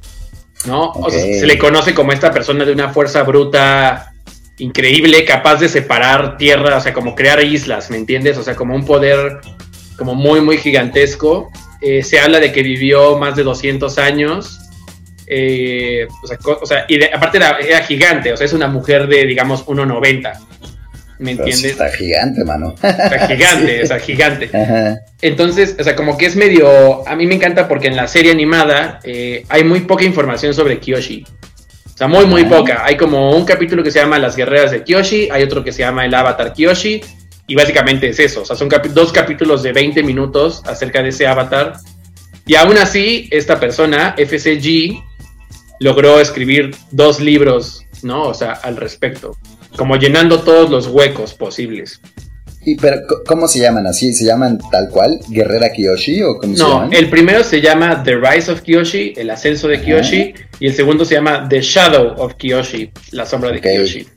¿no? 0.65 0.91
Okay. 0.91 1.03
O 1.03 1.09
sea, 1.09 1.39
se 1.39 1.47
le 1.47 1.57
conoce 1.57 1.95
como 1.95 2.11
esta 2.11 2.31
persona 2.31 2.65
de 2.65 2.73
una 2.73 2.89
fuerza 2.89 3.23
bruta 3.23 4.13
increíble, 4.59 5.25
capaz 5.25 5.57
de 5.57 5.69
separar 5.69 6.37
tierra, 6.37 6.77
o 6.77 6.81
sea, 6.81 6.93
como 6.93 7.15
crear 7.15 7.43
islas, 7.43 7.89
¿me 7.89 7.97
entiendes? 7.97 8.37
O 8.37 8.43
sea, 8.43 8.55
como 8.55 8.75
un 8.75 8.85
poder 8.85 9.39
como 9.97 10.15
muy, 10.15 10.41
muy 10.41 10.57
gigantesco. 10.57 11.51
Eh, 11.81 12.03
se 12.03 12.19
habla 12.19 12.39
de 12.39 12.51
que 12.51 12.63
vivió 12.63 13.17
más 13.17 13.35
de 13.35 13.43
200 13.43 13.97
años. 13.97 14.59
Eh, 15.27 16.07
o, 16.23 16.27
sea, 16.27 16.37
o 16.61 16.65
sea, 16.65 16.85
y 16.87 16.97
de, 16.97 17.11
aparte 17.13 17.37
era, 17.37 17.59
era, 17.59 17.83
gigante, 17.83 18.33
o 18.33 18.37
sea, 18.37 18.45
es 18.45 18.53
una 18.53 18.67
mujer 18.67 19.07
de, 19.07 19.25
digamos, 19.25 19.65
1,90. 19.65 20.33
¿Me 21.19 21.31
entiendes? 21.31 21.65
Está 21.65 21.89
gigante, 21.89 22.43
mano. 22.45 22.73
Está 22.81 23.27
gigante, 23.27 23.77
sí. 23.77 23.83
o 23.83 23.87
sea, 23.87 23.99
gigante. 23.99 24.49
Ajá. 24.57 24.99
Entonces, 25.21 25.75
o 25.77 25.83
sea, 25.83 25.95
como 25.95 26.17
que 26.17 26.25
es 26.25 26.35
medio. 26.35 27.07
A 27.07 27.15
mí 27.15 27.27
me 27.27 27.35
encanta 27.35 27.67
porque 27.67 27.87
en 27.87 27.97
la 27.97 28.07
serie 28.07 28.31
animada 28.31 28.99
eh, 29.03 29.43
hay 29.49 29.63
muy 29.63 29.81
poca 29.81 30.05
información 30.05 30.53
sobre 30.53 30.79
Kyoshi. 30.79 31.25
O 31.99 32.07
sea, 32.07 32.07
muy, 32.07 32.25
muy 32.27 32.45
poca. 32.45 32.85
Hay 32.85 32.95
como 32.95 33.35
un 33.35 33.43
capítulo 33.43 33.83
que 33.83 33.91
se 33.91 33.99
llama 33.99 34.17
Las 34.17 34.37
guerreras 34.37 34.71
de 34.71 34.85
Kyoshi, 34.85 35.27
hay 35.29 35.43
otro 35.43 35.65
que 35.65 35.73
se 35.73 35.79
llama 35.79 36.05
El 36.05 36.13
Avatar 36.13 36.53
Kyoshi, 36.53 37.01
y 37.45 37.55
básicamente 37.55 38.07
es 38.07 38.19
eso, 38.21 38.43
o 38.43 38.45
sea, 38.45 38.55
son 38.55 38.69
dos 38.93 39.11
capítulos 39.11 39.63
de 39.63 39.73
20 39.73 40.01
minutos 40.03 40.61
acerca 40.65 41.03
de 41.03 41.09
ese 41.09 41.27
avatar. 41.27 41.73
Y 42.45 42.55
aún 42.55 42.77
así, 42.77 43.27
esta 43.31 43.59
persona, 43.59 44.15
FCG, 44.17 45.03
logró 45.81 46.21
escribir 46.21 46.73
dos 46.89 47.19
libros, 47.19 47.83
¿no? 48.01 48.29
O 48.29 48.33
sea, 48.33 48.53
al 48.53 48.77
respecto, 48.77 49.35
como 49.75 49.97
llenando 49.97 50.39
todos 50.39 50.69
los 50.69 50.87
huecos 50.87 51.33
posibles. 51.33 51.99
¿Y 52.65 52.75
pero 52.75 53.01
cómo 53.25 53.47
se 53.47 53.59
llaman 53.59 53.87
así? 53.87 54.13
¿Se 54.13 54.25
llaman 54.25 54.59
tal 54.71 54.89
cual? 54.89 55.19
¿Guerrera 55.29 55.71
Kiyoshi 55.71 56.21
o 56.23 56.37
cómo 56.37 56.53
no, 56.53 56.57
se 56.57 56.63
llaman? 56.63 56.93
el 56.93 57.09
primero 57.09 57.43
se 57.43 57.61
llama 57.61 58.03
The 58.03 58.17
Rise 58.17 58.51
of 58.51 58.61
Kiyoshi, 58.61 59.13
el 59.15 59.29
ascenso 59.29 59.67
de 59.67 59.81
Kiyoshi, 59.81 60.33
ah. 60.35 60.47
y 60.59 60.67
el 60.67 60.73
segundo 60.73 61.05
se 61.05 61.15
llama 61.15 61.47
The 61.49 61.61
Shadow 61.61 62.15
of 62.17 62.35
Kiyoshi, 62.35 62.91
la 63.11 63.25
sombra 63.25 63.49
okay. 63.49 63.61
de 63.61 63.69
Kiyoshi. 63.69 64.07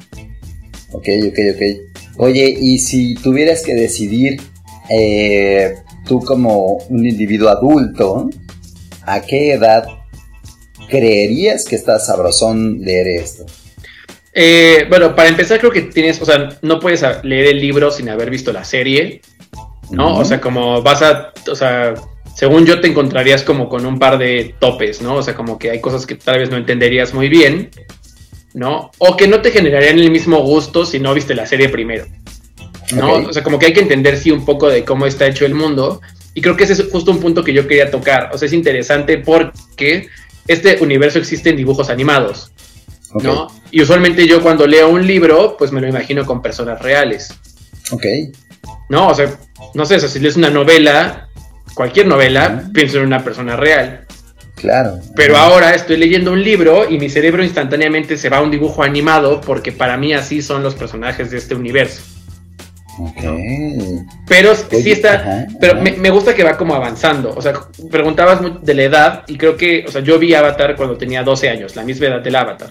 Ok, 0.93 1.09
ok, 1.29 1.39
ok. 1.55 1.93
Oye, 2.19 2.55
y 2.61 2.79
si 2.79 3.15
tuvieras 3.15 3.63
que 3.63 3.75
decidir, 3.75 4.41
eh, 4.91 5.75
tú 6.05 6.21
como 6.21 6.79
un 6.89 7.07
individuo 7.07 7.49
adulto, 7.49 8.29
¿a 9.07 9.21
qué 9.23 9.53
edad 9.53 9.85
creerías 10.89 11.65
que 11.65 11.77
está 11.77 11.99
sabrosón 11.99 12.81
leer 12.81 13.07
esto? 13.07 13.47
Eh, 14.33 14.87
bueno, 14.89 15.15
para 15.15 15.29
empezar 15.29 15.59
creo 15.59 15.71
que 15.71 15.83
tienes, 15.83 16.21
o 16.23 16.25
sea, 16.25 16.49
no 16.63 16.81
puedes 16.81 17.05
leer 17.23 17.47
el 17.49 17.61
libro 17.61 17.91
sin 17.91 18.09
haber 18.09 18.31
visto 18.31 18.53
la 18.53 18.65
serie, 18.65 19.21
¿no? 19.91 20.15
Uh 20.15 20.17
-huh. 20.17 20.21
O 20.21 20.25
sea, 20.25 20.41
como 20.41 20.83
vas 20.83 21.03
a, 21.03 21.33
o 21.51 21.55
sea, 21.55 21.95
según 22.35 22.65
yo 22.65 22.81
te 22.81 22.89
encontrarías 22.89 23.43
como 23.43 23.69
con 23.69 23.85
un 23.85 23.99
par 23.99 24.19
de 24.19 24.55
topes, 24.59 25.03
¿no? 25.03 25.17
O 25.17 25.23
sea, 25.23 25.35
como 25.35 25.59
que 25.59 25.71
hay 25.71 25.81
cosas 25.81 26.07
que 26.07 26.15
tal 26.15 26.39
vez 26.39 26.51
no 26.51 26.57
entenderías 26.57 27.13
muy 27.13 27.29
bien, 27.29 27.71
¿no? 28.55 28.91
O 28.99 29.17
que 29.17 29.29
no 29.29 29.43
te 29.43 29.51
generarían 29.51 29.99
el 29.99 30.11
mismo 30.11 30.39
gusto 30.41 30.87
si 30.87 30.99
no 30.99 31.15
viste 31.15 31.35
la 31.35 31.47
serie 31.47 31.69
primero, 31.69 32.07
¿no? 32.95 33.15
Okay. 33.15 33.27
O 33.27 33.33
sea, 33.33 33.43
como 33.43 33.59
que 33.59 33.67
hay 33.67 33.73
que 33.73 33.81
entender, 33.81 34.17
sí, 34.17 34.31
un 34.31 34.45
poco 34.45 34.69
de 34.69 34.85
cómo 34.85 35.07
está 35.07 35.27
hecho 35.27 35.45
el 35.45 35.55
mundo. 35.55 36.01
Y 36.35 36.41
creo 36.41 36.57
que 36.57 36.65
ese 36.65 36.73
es 36.73 36.85
justo 36.91 37.11
un 37.11 37.21
punto 37.21 37.45
que 37.45 37.53
yo 37.53 37.67
quería 37.67 37.91
tocar. 37.91 38.31
O 38.33 38.39
sea, 38.39 38.47
es 38.47 38.55
interesante 38.55 39.19
porque 39.19 40.09
este 40.49 40.79
universo 40.81 41.19
existe 41.19 41.51
en 41.51 41.57
dibujos 41.57 41.91
animados, 41.91 42.52
okay. 43.13 43.31
¿no? 43.31 43.49
Y 43.71 43.83
usualmente 43.83 44.27
yo 44.27 44.43
cuando 44.43 44.67
leo 44.67 44.89
un 44.89 45.07
libro, 45.07 45.57
pues 45.57 45.73
me 45.73 45.81
lo 45.81 45.89
imagino 45.89 46.25
con 46.27 46.43
personas 46.43 46.81
reales. 46.81 47.35
Ok. 47.91 48.05
¿No? 48.89 49.09
O 49.09 49.15
sea, 49.15 49.33
no 49.75 49.85
sé, 49.87 49.97
o 49.97 50.01
sea, 50.01 50.09
si 50.09 50.19
lees 50.19 50.37
una 50.37 50.51
novela, 50.51 51.29
cualquier 51.75 52.07
novela, 52.07 52.49
uh 52.49 52.69
-huh. 52.69 52.73
pienso 52.73 52.99
en 52.99 53.07
una 53.07 53.23
persona 53.25 53.57
real. 53.57 54.07
Claro. 54.55 55.01
Pero 55.17 55.37
ahora 55.37 55.75
estoy 55.75 55.97
leyendo 55.97 56.33
un 56.33 56.43
libro 56.43 56.89
y 56.89 56.99
mi 56.99 57.09
cerebro 57.09 57.43
instantáneamente 57.43 58.17
se 58.17 58.29
va 58.29 58.39
a 58.39 58.43
un 58.43 58.51
dibujo 58.51 58.83
animado 58.83 59.41
porque 59.41 59.73
para 59.73 59.97
mí 59.97 60.13
así 60.13 60.41
son 60.41 60.63
los 60.63 60.75
personajes 60.75 61.31
de 61.31 61.39
este 61.39 61.55
universo. 61.55 62.03
Okay. 62.99 64.05
Pero 64.29 64.53
Oye, 64.53 64.83
sí 64.83 64.93
está, 64.93 65.15
ajá, 65.15 65.47
pero 65.59 65.75
ajá. 65.75 65.83
Me, 65.83 65.93
me, 65.93 66.11
gusta 66.11 66.35
que 66.35 66.45
va 66.45 66.57
como 66.57 66.75
avanzando. 66.75 67.35
O 67.35 67.41
sea, 67.41 67.55
preguntabas 67.91 68.41
de 68.63 68.75
la 68.75 68.83
edad 68.83 69.25
y 69.27 69.37
creo 69.39 69.57
que, 69.57 69.85
o 69.87 69.91
sea, 69.91 70.03
yo 70.03 70.19
vi 70.19 70.35
Avatar 70.35 70.77
cuando 70.77 70.97
tenía 70.97 71.23
12 71.23 71.49
años, 71.49 71.75
la 71.75 71.85
misma 71.85 72.09
edad 72.09 72.21
del 72.21 72.37
Avatar, 72.37 72.71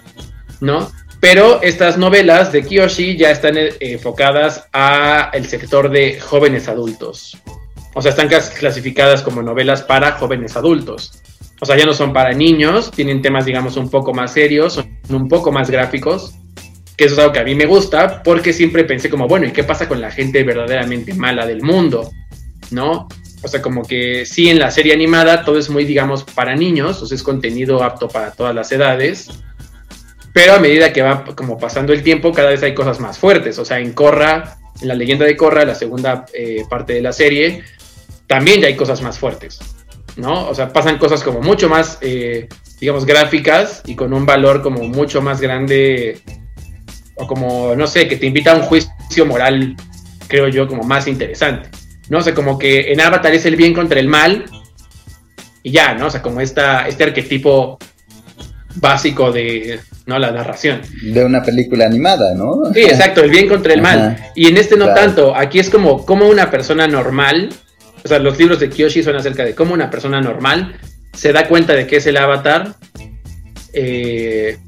¿no? 0.60 0.90
Pero 1.22 1.62
estas 1.62 1.98
novelas 1.98 2.50
de 2.50 2.64
Kiyoshi 2.64 3.16
ya 3.16 3.30
están 3.30 3.56
eh, 3.56 3.74
enfocadas 3.80 4.66
a 4.72 5.30
el 5.32 5.46
sector 5.46 5.88
de 5.88 6.18
jóvenes 6.20 6.68
adultos. 6.68 7.38
O 7.94 8.02
sea, 8.02 8.10
están 8.10 8.28
clasificadas 8.28 9.22
como 9.22 9.42
novelas 9.42 9.82
para 9.82 10.12
jóvenes 10.12 10.56
adultos. 10.56 11.22
O 11.60 11.64
sea, 11.64 11.76
ya 11.76 11.86
no 11.86 11.94
son 11.94 12.12
para 12.12 12.32
niños, 12.32 12.90
tienen 12.90 13.22
temas, 13.22 13.44
digamos, 13.44 13.76
un 13.76 13.88
poco 13.88 14.12
más 14.12 14.32
serios, 14.32 14.72
son 14.72 14.98
un 15.10 15.28
poco 15.28 15.52
más 15.52 15.70
gráficos, 15.70 16.34
que 17.02 17.06
eso 17.06 17.16
es 17.16 17.18
algo 17.18 17.32
que 17.32 17.40
a 17.40 17.44
mí 17.44 17.56
me 17.56 17.66
gusta, 17.66 18.22
porque 18.22 18.52
siempre 18.52 18.84
pensé 18.84 19.10
como, 19.10 19.26
bueno, 19.26 19.44
¿y 19.44 19.50
qué 19.50 19.64
pasa 19.64 19.88
con 19.88 20.00
la 20.00 20.12
gente 20.12 20.44
verdaderamente 20.44 21.14
mala 21.14 21.44
del 21.44 21.60
mundo? 21.60 22.12
¿No? 22.70 23.08
O 23.42 23.48
sea, 23.48 23.60
como 23.60 23.82
que 23.82 24.24
sí, 24.24 24.48
en 24.48 24.60
la 24.60 24.70
serie 24.70 24.92
animada 24.92 25.44
todo 25.44 25.58
es 25.58 25.68
muy, 25.68 25.84
digamos, 25.84 26.22
para 26.22 26.54
niños, 26.54 27.02
o 27.02 27.06
sea, 27.06 27.16
es 27.16 27.24
contenido 27.24 27.82
apto 27.82 28.06
para 28.06 28.30
todas 28.30 28.54
las 28.54 28.70
edades, 28.70 29.30
pero 30.32 30.54
a 30.54 30.60
medida 30.60 30.92
que 30.92 31.02
va 31.02 31.24
como 31.34 31.58
pasando 31.58 31.92
el 31.92 32.04
tiempo, 32.04 32.30
cada 32.30 32.50
vez 32.50 32.62
hay 32.62 32.72
cosas 32.72 33.00
más 33.00 33.18
fuertes. 33.18 33.58
O 33.58 33.64
sea, 33.64 33.80
en 33.80 33.94
Korra, 33.94 34.58
en 34.80 34.86
la 34.86 34.94
leyenda 34.94 35.24
de 35.24 35.36
Korra, 35.36 35.64
la 35.64 35.74
segunda 35.74 36.24
eh, 36.32 36.62
parte 36.70 36.92
de 36.92 37.02
la 37.02 37.12
serie, 37.12 37.64
también 38.28 38.60
ya 38.60 38.68
hay 38.68 38.76
cosas 38.76 39.02
más 39.02 39.18
fuertes. 39.18 39.58
¿no? 40.16 40.48
O 40.48 40.54
sea, 40.54 40.72
pasan 40.72 40.98
cosas 40.98 41.24
como 41.24 41.40
mucho 41.40 41.68
más, 41.68 41.98
eh, 42.00 42.48
digamos, 42.78 43.06
gráficas 43.06 43.82
y 43.86 43.96
con 43.96 44.12
un 44.12 44.24
valor 44.24 44.62
como 44.62 44.84
mucho 44.84 45.20
más 45.20 45.40
grande, 45.40 46.20
o 47.16 47.26
como, 47.26 47.74
no 47.74 47.86
sé, 47.86 48.08
que 48.08 48.16
te 48.16 48.26
invita 48.26 48.52
a 48.52 48.56
un 48.56 48.62
juicio 48.62 49.26
moral, 49.26 49.76
creo 50.28 50.48
yo, 50.48 50.66
como 50.66 50.82
más 50.82 51.06
interesante. 51.06 51.68
¿no? 52.08 52.18
O 52.18 52.22
sea, 52.22 52.34
como 52.34 52.58
que 52.58 52.92
en 52.92 53.00
Avatar 53.00 53.34
es 53.34 53.46
el 53.46 53.56
bien 53.56 53.74
contra 53.74 54.00
el 54.00 54.08
mal 54.08 54.44
y 55.62 55.70
ya, 55.70 55.94
¿no? 55.94 56.06
O 56.06 56.10
sea, 56.10 56.22
como 56.22 56.40
esta, 56.40 56.86
este 56.88 57.04
arquetipo 57.04 57.78
básico 58.76 59.30
de 59.32 59.80
¿no? 60.06 60.18
la 60.18 60.30
narración. 60.30 60.82
De 61.02 61.24
una 61.24 61.42
película 61.42 61.86
animada, 61.86 62.34
¿no? 62.34 62.72
Sí, 62.74 62.80
exacto, 62.80 63.22
el 63.22 63.30
bien 63.30 63.48
contra 63.48 63.72
el 63.72 63.82
mal. 63.82 64.18
Y 64.34 64.48
en 64.48 64.56
este 64.56 64.76
no 64.76 64.92
tanto, 64.92 65.36
aquí 65.36 65.58
es 65.58 65.70
como, 65.70 66.04
como 66.04 66.28
una 66.28 66.50
persona 66.50 66.86
normal, 66.88 67.50
o 68.04 68.08
sea, 68.08 68.18
los 68.18 68.38
libros 68.38 68.60
de 68.60 68.68
Kyoshi 68.68 69.02
son 69.02 69.16
acerca 69.16 69.44
de 69.44 69.54
cómo 69.54 69.74
una 69.74 69.90
persona 69.90 70.20
normal 70.20 70.74
se 71.12 71.32
da 71.32 71.46
cuenta 71.46 71.74
de 71.74 71.86
que 71.86 71.96
es 71.96 72.06
el 72.06 72.16
avatar. 72.16 72.74
Eh, 73.72 74.58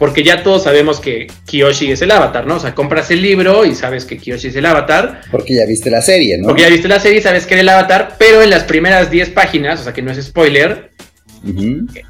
porque 0.00 0.24
ya 0.24 0.42
todos 0.42 0.62
sabemos 0.62 0.98
que 0.98 1.26
Kiyoshi 1.44 1.92
es 1.92 2.00
el 2.00 2.10
avatar, 2.10 2.46
¿no? 2.46 2.56
O 2.56 2.58
sea, 2.58 2.74
compras 2.74 3.10
el 3.10 3.20
libro 3.20 3.66
y 3.66 3.74
sabes 3.74 4.06
que 4.06 4.16
Kiyoshi 4.16 4.48
es 4.48 4.56
el 4.56 4.64
avatar. 4.64 5.20
Porque 5.30 5.54
ya 5.54 5.66
viste 5.66 5.90
la 5.90 6.00
serie, 6.00 6.38
¿no? 6.38 6.48
Porque 6.48 6.62
ya 6.62 6.68
viste 6.70 6.88
la 6.88 6.98
serie 6.98 7.18
y 7.18 7.22
sabes 7.22 7.46
que 7.46 7.52
era 7.52 7.60
el 7.60 7.68
avatar, 7.68 8.16
pero 8.18 8.40
en 8.40 8.48
las 8.48 8.64
primeras 8.64 9.10
10 9.10 9.28
páginas, 9.28 9.78
o 9.78 9.84
sea 9.84 9.92
que 9.92 10.00
no 10.00 10.10
es 10.10 10.24
spoiler, 10.24 10.90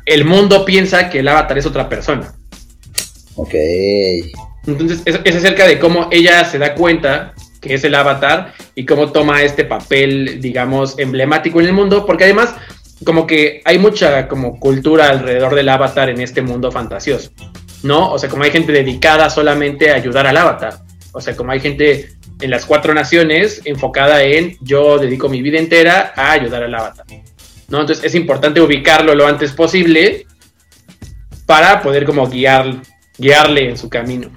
el 0.07 0.25
mundo 0.25 0.65
piensa 0.65 1.11
que 1.11 1.19
el 1.19 1.27
avatar 1.27 1.59
es 1.59 1.67
otra 1.67 1.89
persona. 1.89 2.33
Ok. 3.35 3.55
Entonces 4.69 5.03
es, 5.05 5.19
es 5.25 5.35
acerca 5.35 5.67
de 5.67 5.81
cómo 5.81 6.09
ella 6.13 6.45
se 6.45 6.59
da 6.59 6.77
cuenta 6.77 7.35
que 7.61 7.75
es 7.75 7.83
el 7.83 7.97
avatar 7.97 8.55
y 8.77 8.87
cómo 8.87 9.11
toma 9.11 9.43
este 9.43 9.65
papel, 9.65 10.41
digamos, 10.41 10.97
emblemático 10.97 11.61
en 11.61 11.67
el 11.67 11.73
mundo, 11.73 12.07
porque 12.07 12.23
además 12.23 12.55
como 13.05 13.27
que 13.27 13.63
hay 13.65 13.81
mucha 13.81 14.29
como 14.29 14.61
cultura 14.61 15.09
alrededor 15.09 15.57
del 15.57 15.71
avatar 15.71 16.09
en 16.09 16.21
este 16.21 16.41
mundo 16.41 16.71
fantasioso. 16.71 17.33
¿No? 17.83 18.13
O 18.13 18.19
sea, 18.19 18.29
como 18.29 18.45
hay 18.45 18.51
gente 18.51 18.73
dedicada 18.73 19.31
solamente 19.31 19.91
a 19.91 19.97
ayudar 19.97 20.27
al 20.27 20.37
avatar. 20.37 20.81
O 21.13 21.21
sea, 21.21 21.37
como 21.37 21.53
hay 21.53 21.61
gente 21.61 22.11
en 22.41 22.51
las 22.51 22.65
cuatro 22.65 22.95
naciones 22.95 23.63
enfocada 23.65 24.23
en 24.23 24.57
yo 24.61 24.99
dedico 24.99 25.29
mi 25.29 25.43
vida 25.43 25.59
entera 25.59 26.13
a 26.17 26.33
ayudar 26.33 26.63
al 26.63 26.75
avatar. 26.75 27.07
¿no? 27.69 27.81
Entonces 27.81 28.05
es 28.05 28.15
importante 28.15 28.61
ubicarlo 28.61 29.15
lo 29.15 29.27
antes 29.27 29.53
posible 29.53 30.27
para 31.47 31.83
poder 31.83 32.05
como 32.05 32.29
guiar, 32.29 32.81
guiarle 33.19 33.71
en 33.71 33.77
su 33.77 33.89
camino. 33.89 34.31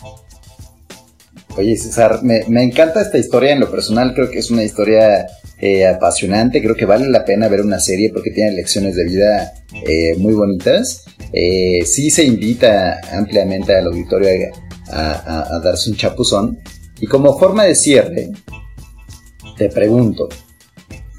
Oye, 1.55 1.77
César, 1.77 2.19
me, 2.23 2.41
me 2.47 2.63
encanta 2.63 3.01
esta 3.01 3.17
historia 3.17 3.51
en 3.51 3.59
lo 3.59 3.69
personal, 3.69 4.13
creo 4.15 4.29
que 4.31 4.39
es 4.39 4.49
una 4.49 4.63
historia 4.63 5.27
eh, 5.65 5.87
apasionante, 5.87 6.61
creo 6.61 6.75
que 6.75 6.83
vale 6.83 7.07
la 7.07 7.23
pena 7.23 7.47
ver 7.47 7.61
una 7.61 7.79
serie 7.79 8.09
porque 8.09 8.31
tiene 8.31 8.51
lecciones 8.51 8.97
de 8.97 9.05
vida 9.05 9.53
eh, 9.87 10.13
muy 10.17 10.33
bonitas. 10.33 11.05
Eh, 11.31 11.85
sí 11.85 12.09
se 12.09 12.25
invita 12.25 12.99
ampliamente 13.13 13.73
al 13.73 13.87
auditorio 13.87 14.51
a, 14.91 15.61
darse 15.63 15.89
un 15.89 15.95
chapuzón. 15.95 16.59
Y 16.99 17.07
como 17.07 17.39
forma 17.39 17.63
de 17.63 17.75
cierre, 17.75 18.31
te 19.57 19.69
pregunto, 19.69 20.27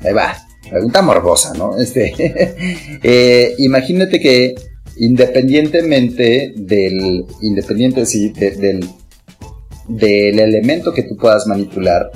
ahí 0.03 0.13
va, 0.13 0.37
pregunta 0.69 1.01
morbosa, 1.01 1.55
¿no? 1.55 1.79
Este, 1.81 3.55
imagínate 3.61 4.21
que 4.21 4.55
independientemente 4.99 6.53
del, 6.55 7.25
independiente, 7.41 8.05
sí, 8.05 8.29
del, 8.29 8.87
del 9.89 10.39
elemento 10.39 10.93
que 10.93 11.05
tú 11.05 11.17
puedas 11.17 11.47
manipular, 11.47 12.11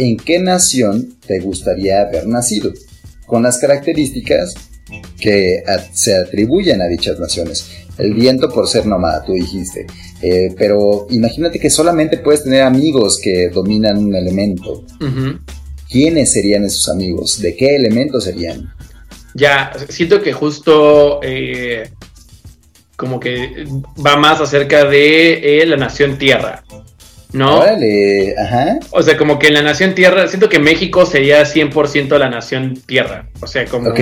en 0.00 0.16
qué 0.16 0.38
nación 0.38 1.14
te 1.26 1.40
gustaría 1.40 2.00
haber 2.00 2.26
nacido, 2.26 2.72
con 3.26 3.42
las 3.42 3.58
características 3.58 4.54
que 5.20 5.62
se 5.92 6.16
atribuyen 6.16 6.80
a 6.80 6.86
dichas 6.86 7.20
naciones. 7.20 7.70
El 7.98 8.14
viento 8.14 8.48
por 8.48 8.66
ser 8.66 8.86
nómada, 8.86 9.22
tú 9.24 9.34
dijiste. 9.34 9.86
Eh, 10.22 10.54
pero 10.56 11.06
imagínate 11.10 11.58
que 11.58 11.68
solamente 11.68 12.16
puedes 12.16 12.44
tener 12.44 12.62
amigos 12.62 13.20
que 13.22 13.50
dominan 13.50 13.98
un 13.98 14.14
elemento. 14.14 14.86
¿Quiénes 15.90 16.32
serían 16.32 16.64
esos 16.64 16.88
amigos? 16.88 17.38
¿De 17.42 17.54
qué 17.54 17.76
elemento 17.76 18.22
serían? 18.22 18.72
Ya, 19.34 19.70
siento 19.90 20.22
que 20.22 20.32
justo 20.32 21.20
eh, 21.22 21.90
como 22.96 23.20
que 23.20 23.66
va 24.04 24.16
más 24.16 24.40
acerca 24.40 24.86
de 24.86 25.60
eh, 25.62 25.66
la 25.66 25.76
nación 25.76 26.16
tierra. 26.16 26.64
¿No? 27.32 27.62
ajá. 27.62 28.78
O 28.90 29.02
sea, 29.02 29.16
como 29.16 29.38
que 29.38 29.48
en 29.48 29.54
la 29.54 29.62
nación 29.62 29.94
tierra, 29.94 30.26
siento 30.28 30.48
que 30.48 30.58
México 30.58 31.06
sería 31.06 31.42
100% 31.42 32.18
la 32.18 32.28
nación 32.28 32.74
tierra. 32.86 33.26
O 33.40 33.46
sea, 33.46 33.66
como, 33.66 33.92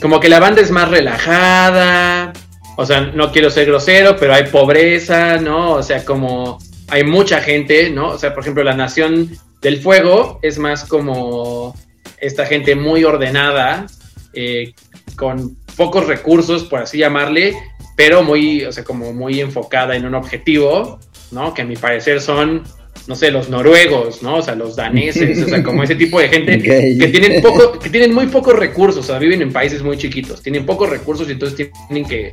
como 0.00 0.20
que 0.20 0.28
la 0.28 0.40
banda 0.40 0.60
es 0.60 0.70
más 0.70 0.90
relajada. 0.90 2.32
O 2.76 2.84
sea, 2.84 3.00
no 3.00 3.30
quiero 3.30 3.50
ser 3.50 3.66
grosero, 3.66 4.16
pero 4.16 4.34
hay 4.34 4.44
pobreza, 4.44 5.38
¿no? 5.38 5.72
O 5.72 5.82
sea, 5.82 6.04
como 6.04 6.58
hay 6.88 7.04
mucha 7.04 7.40
gente, 7.40 7.90
¿no? 7.90 8.08
O 8.08 8.18
sea, 8.18 8.34
por 8.34 8.42
ejemplo, 8.42 8.64
la 8.64 8.74
nación 8.74 9.30
del 9.62 9.80
fuego 9.80 10.40
es 10.42 10.58
más 10.58 10.84
como 10.84 11.74
esta 12.18 12.46
gente 12.46 12.74
muy 12.74 13.04
ordenada, 13.04 13.86
eh, 14.32 14.74
con 15.16 15.56
pocos 15.76 16.06
recursos, 16.06 16.64
por 16.64 16.80
así 16.80 16.98
llamarle, 16.98 17.54
pero 17.96 18.22
muy, 18.22 18.64
o 18.64 18.72
sea, 18.72 18.84
como 18.84 19.12
muy 19.12 19.40
enfocada 19.40 19.96
en 19.96 20.06
un 20.06 20.14
objetivo. 20.14 20.98
¿no? 21.34 21.52
Que 21.52 21.62
a 21.62 21.64
mi 21.64 21.76
parecer 21.76 22.20
son, 22.20 22.62
no 23.06 23.14
sé, 23.14 23.30
los 23.30 23.50
noruegos, 23.50 24.22
¿no? 24.22 24.36
O 24.36 24.42
sea, 24.42 24.54
los 24.54 24.76
daneses, 24.76 25.42
o 25.42 25.48
sea, 25.48 25.62
como 25.62 25.82
ese 25.82 25.96
tipo 25.96 26.18
de 26.20 26.28
gente 26.28 26.58
que 26.62 27.08
tienen 27.08 27.42
poco, 27.42 27.78
que 27.78 27.90
tienen 27.90 28.14
muy 28.14 28.26
pocos 28.26 28.58
recursos, 28.58 29.04
o 29.04 29.06
sea, 29.06 29.18
viven 29.18 29.42
en 29.42 29.52
países 29.52 29.82
muy 29.82 29.98
chiquitos, 29.98 30.40
tienen 30.42 30.64
pocos 30.64 30.88
recursos 30.88 31.28
y 31.28 31.32
entonces 31.32 31.70
tienen 31.88 32.08
que 32.08 32.32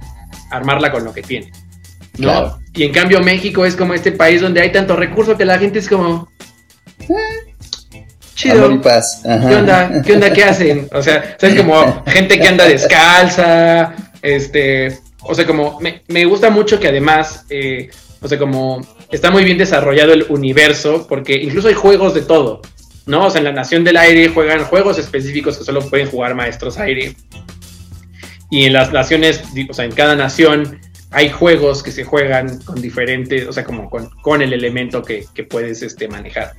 armarla 0.52 0.92
con 0.92 1.04
lo 1.04 1.14
que 1.14 1.22
tienen. 1.22 1.52
¿no? 2.18 2.60
Y 2.74 2.84
en 2.84 2.92
cambio 2.92 3.22
México 3.22 3.66
es 3.66 3.76
como 3.76 3.94
este 3.94 4.12
país 4.12 4.42
donde 4.42 4.62
hay 4.62 4.72
tanto 4.72 4.96
recurso 4.96 5.38
que 5.38 5.46
la 5.46 5.58
gente 5.58 5.80
es 5.80 5.88
como 5.88 6.30
eh, 7.00 8.06
chido. 8.36 8.82
¿Qué 8.82 9.56
onda? 9.56 10.02
¿Qué 10.06 10.14
onda? 10.14 10.32
¿Qué 10.32 10.44
hacen? 10.44 10.88
O 10.94 11.02
sea, 11.02 11.36
es 11.40 11.56
como 11.56 12.04
gente 12.08 12.40
que 12.40 12.48
anda 12.48 12.66
descalza, 12.66 13.96
este, 14.22 15.00
o 15.24 15.36
sea, 15.36 15.46
como 15.46 15.80
me, 15.80 16.04
me 16.08 16.26
gusta 16.26 16.50
mucho 16.50 16.80
que 16.80 16.88
además 16.88 17.46
eh, 17.50 17.90
o 18.22 18.28
sea, 18.28 18.38
como 18.38 18.82
está 19.12 19.32
muy 19.32 19.44
bien 19.44 19.58
desarrollado 19.58 20.14
el 20.14 20.26
universo, 20.30 21.08
porque 21.08 21.34
incluso 21.34 21.68
hay 21.68 21.74
juegos 21.74 22.14
de 22.14 22.22
todo, 22.22 22.62
¿no? 23.08 23.26
O 23.26 23.30
sea, 23.32 23.40
en 23.40 23.46
la 23.46 23.52
Nación 23.52 23.84
del 23.84 23.98
Aire 23.98 24.30
juegan 24.30 24.64
juegos 24.64 25.00
específicos 25.00 25.58
que 25.58 25.64
solo 25.64 25.82
pueden 25.90 26.08
jugar 26.08 26.36
maestros 26.36 26.78
aire. 26.78 27.16
Y 28.52 28.66
en 28.66 28.74
las 28.74 28.94
naciones, 28.94 29.42
o 29.70 29.74
sea, 29.74 29.86
en 29.86 29.92
cada 29.92 30.16
nación 30.16 30.80
hay 31.10 31.30
juegos 31.30 31.82
que 31.82 31.92
se 31.92 32.04
juegan 32.04 32.60
con 32.60 32.80
diferentes, 32.80 33.48
o 33.48 33.54
sea, 33.54 33.64
como 33.64 33.90
con, 33.90 34.42
el 34.42 34.54
elemento 34.54 35.02
que, 35.02 35.26
puedes 35.50 35.82
este, 35.82 36.08
manejar. 36.08 36.54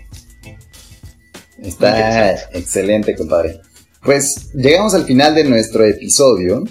Está 1.63 2.35
excelente, 2.53 3.15
compadre. 3.15 3.61
Pues 4.03 4.51
llegamos 4.53 4.95
al 4.95 5.05
final 5.05 5.37
de 5.37 5.45
nuestro 5.45 5.85
episodio 5.85 6.65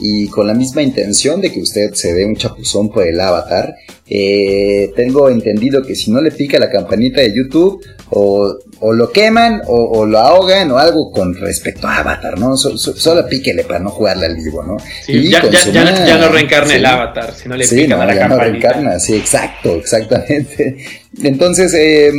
y 0.00 0.28
con 0.28 0.46
la 0.46 0.54
misma 0.54 0.82
intención 0.82 1.40
de 1.40 1.52
que 1.52 1.60
usted 1.60 1.94
se 1.94 2.12
dé 2.12 2.24
un 2.24 2.36
chapuzón 2.36 2.90
por 2.90 3.06
el 3.06 3.18
avatar, 3.20 3.74
eh, 4.08 4.92
tengo 4.94 5.28
entendido 5.28 5.82
que 5.82 5.96
si 5.96 6.10
no 6.10 6.20
le 6.20 6.30
pica 6.30 6.58
la 6.58 6.70
campanita 6.70 7.20
de 7.20 7.34
YouTube 7.34 7.84
o, 8.10 8.56
lo 8.92 9.10
queman 9.10 9.62
o, 9.66 10.06
lo 10.06 10.18
ahogan 10.18 10.70
o 10.70 10.78
algo 10.78 11.10
con 11.10 11.34
respecto 11.34 11.88
a 11.88 11.98
Avatar, 11.98 12.38
¿no? 12.38 12.56
solo 12.56 13.26
píquele 13.26 13.64
para 13.64 13.80
no 13.80 13.90
jugarle 13.90 14.26
al 14.26 14.36
vivo, 14.36 14.62
¿no? 14.62 14.76
Sí, 15.04 15.28
ya, 15.28 15.42
no 15.42 16.28
reencarna 16.28 16.74
el 16.74 16.86
Avatar, 16.86 17.34
si 17.34 17.48
no 17.48 17.56
le 17.56 17.66
pica 17.66 17.96
la 17.96 18.06
campanita. 18.06 18.28
No 18.28 18.38
reencarna, 18.38 19.00
sí, 19.00 19.16
exacto, 19.16 19.74
exactamente. 19.76 20.76
Entonces, 21.22 21.74
eh, 21.74 22.12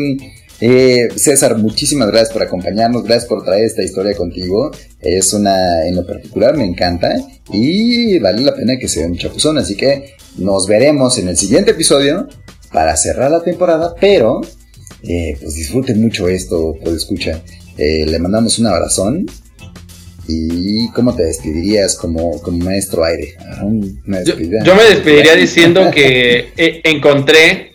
eh, 0.59 1.09
César, 1.15 1.57
muchísimas 1.57 2.07
gracias 2.07 2.31
por 2.31 2.41
acompañarnos, 2.41 3.03
gracias 3.03 3.25
por 3.25 3.43
traer 3.43 3.65
esta 3.65 3.83
historia 3.83 4.15
contigo. 4.15 4.71
Es 4.99 5.33
una, 5.33 5.85
en 5.85 5.95
lo 5.95 6.05
particular, 6.05 6.57
me 6.57 6.65
encanta 6.65 7.13
y 7.51 8.17
vale 8.19 8.41
la 8.41 8.55
pena 8.55 8.77
que 8.77 8.87
sea 8.87 9.05
un 9.05 9.17
chapuzón. 9.17 9.57
Así 9.57 9.75
que 9.75 10.15
nos 10.37 10.67
veremos 10.67 11.17
en 11.19 11.27
el 11.27 11.37
siguiente 11.37 11.71
episodio 11.71 12.27
para 12.71 12.97
cerrar 12.97 13.29
la 13.29 13.43
temporada, 13.43 13.93
pero 13.99 14.41
eh, 15.03 15.37
pues 15.39 15.55
disfruten 15.55 16.01
mucho 16.01 16.27
esto, 16.27 16.75
por 16.83 16.93
escucha. 16.93 17.41
Eh, 17.77 18.05
le 18.07 18.19
mandamos 18.19 18.57
un 18.59 18.67
abrazón. 18.67 19.25
¿Y 20.29 20.89
cómo 20.89 21.15
te 21.15 21.23
despedirías 21.23 21.95
como, 21.95 22.41
como 22.41 22.57
maestro 22.57 23.05
aire? 23.05 23.35
Ah, 23.39 23.63
yo, 24.25 24.75
me 24.75 24.83
despediría 24.83 25.35
diciendo 25.37 25.89
que 25.89 26.51
encontré 26.83 27.71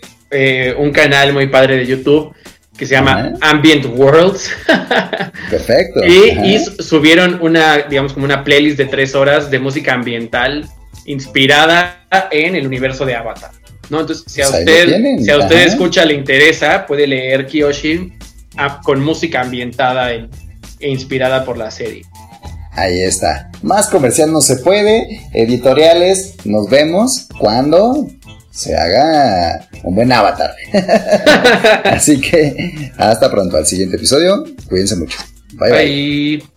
un 0.78 0.90
canal 0.90 1.32
muy 1.32 1.46
padre 1.46 1.78
de 1.78 1.86
YouTube 1.86 2.34
que 2.82 2.86
se 2.86 2.96
llama 2.96 3.34
Ambient 3.42 3.86
Worlds. 3.96 4.50
Perfecto. 5.50 6.04
y, 6.04 6.58
subieron 6.82 7.38
una, 7.40 7.78
digamos, 7.82 8.12
como 8.12 8.24
una 8.24 8.42
playlist 8.42 8.76
de 8.76 8.86
tres 8.86 9.14
horas 9.14 9.52
de 9.52 9.60
música 9.60 9.94
ambiental 9.94 10.68
inspirada 11.04 12.04
en 12.32 12.56
el 12.56 12.66
universo 12.66 13.06
de 13.06 13.14
Avatar. 13.14 13.52
¿no? 13.88 14.00
Entonces, 14.00 14.24
si 14.26 14.42
a 14.42 14.48
pues 14.48 14.58
usted, 14.58 15.18
si 15.20 15.30
a 15.30 15.38
usted 15.38 15.64
escucha, 15.64 16.04
le 16.04 16.14
interesa, 16.14 16.84
puede 16.84 17.06
leer 17.06 17.46
Kyoshi 17.46 18.14
con 18.82 19.00
música 19.00 19.42
ambientada 19.42 20.12
e 20.12 20.28
inspirada 20.80 21.44
por 21.44 21.56
la 21.56 21.70
serie. 21.70 22.02
Ahí 22.72 23.00
está. 23.02 23.48
Más 23.62 23.86
comercial 23.86 24.32
no 24.32 24.40
se 24.40 24.56
puede. 24.56 25.20
Editoriales, 25.32 26.34
nos 26.44 26.68
vemos 26.68 27.28
cuando 27.38 28.08
se 28.52 28.76
haga 28.76 29.68
un 29.82 29.94
buen 29.94 30.12
avatar. 30.12 30.54
Así 31.84 32.20
que 32.20 32.92
hasta 32.96 33.30
pronto 33.30 33.56
al 33.56 33.66
siguiente 33.66 33.96
episodio. 33.96 34.44
Cuídense 34.68 34.96
mucho. 34.96 35.18
bye. 35.54 35.70
bye. 35.70 36.51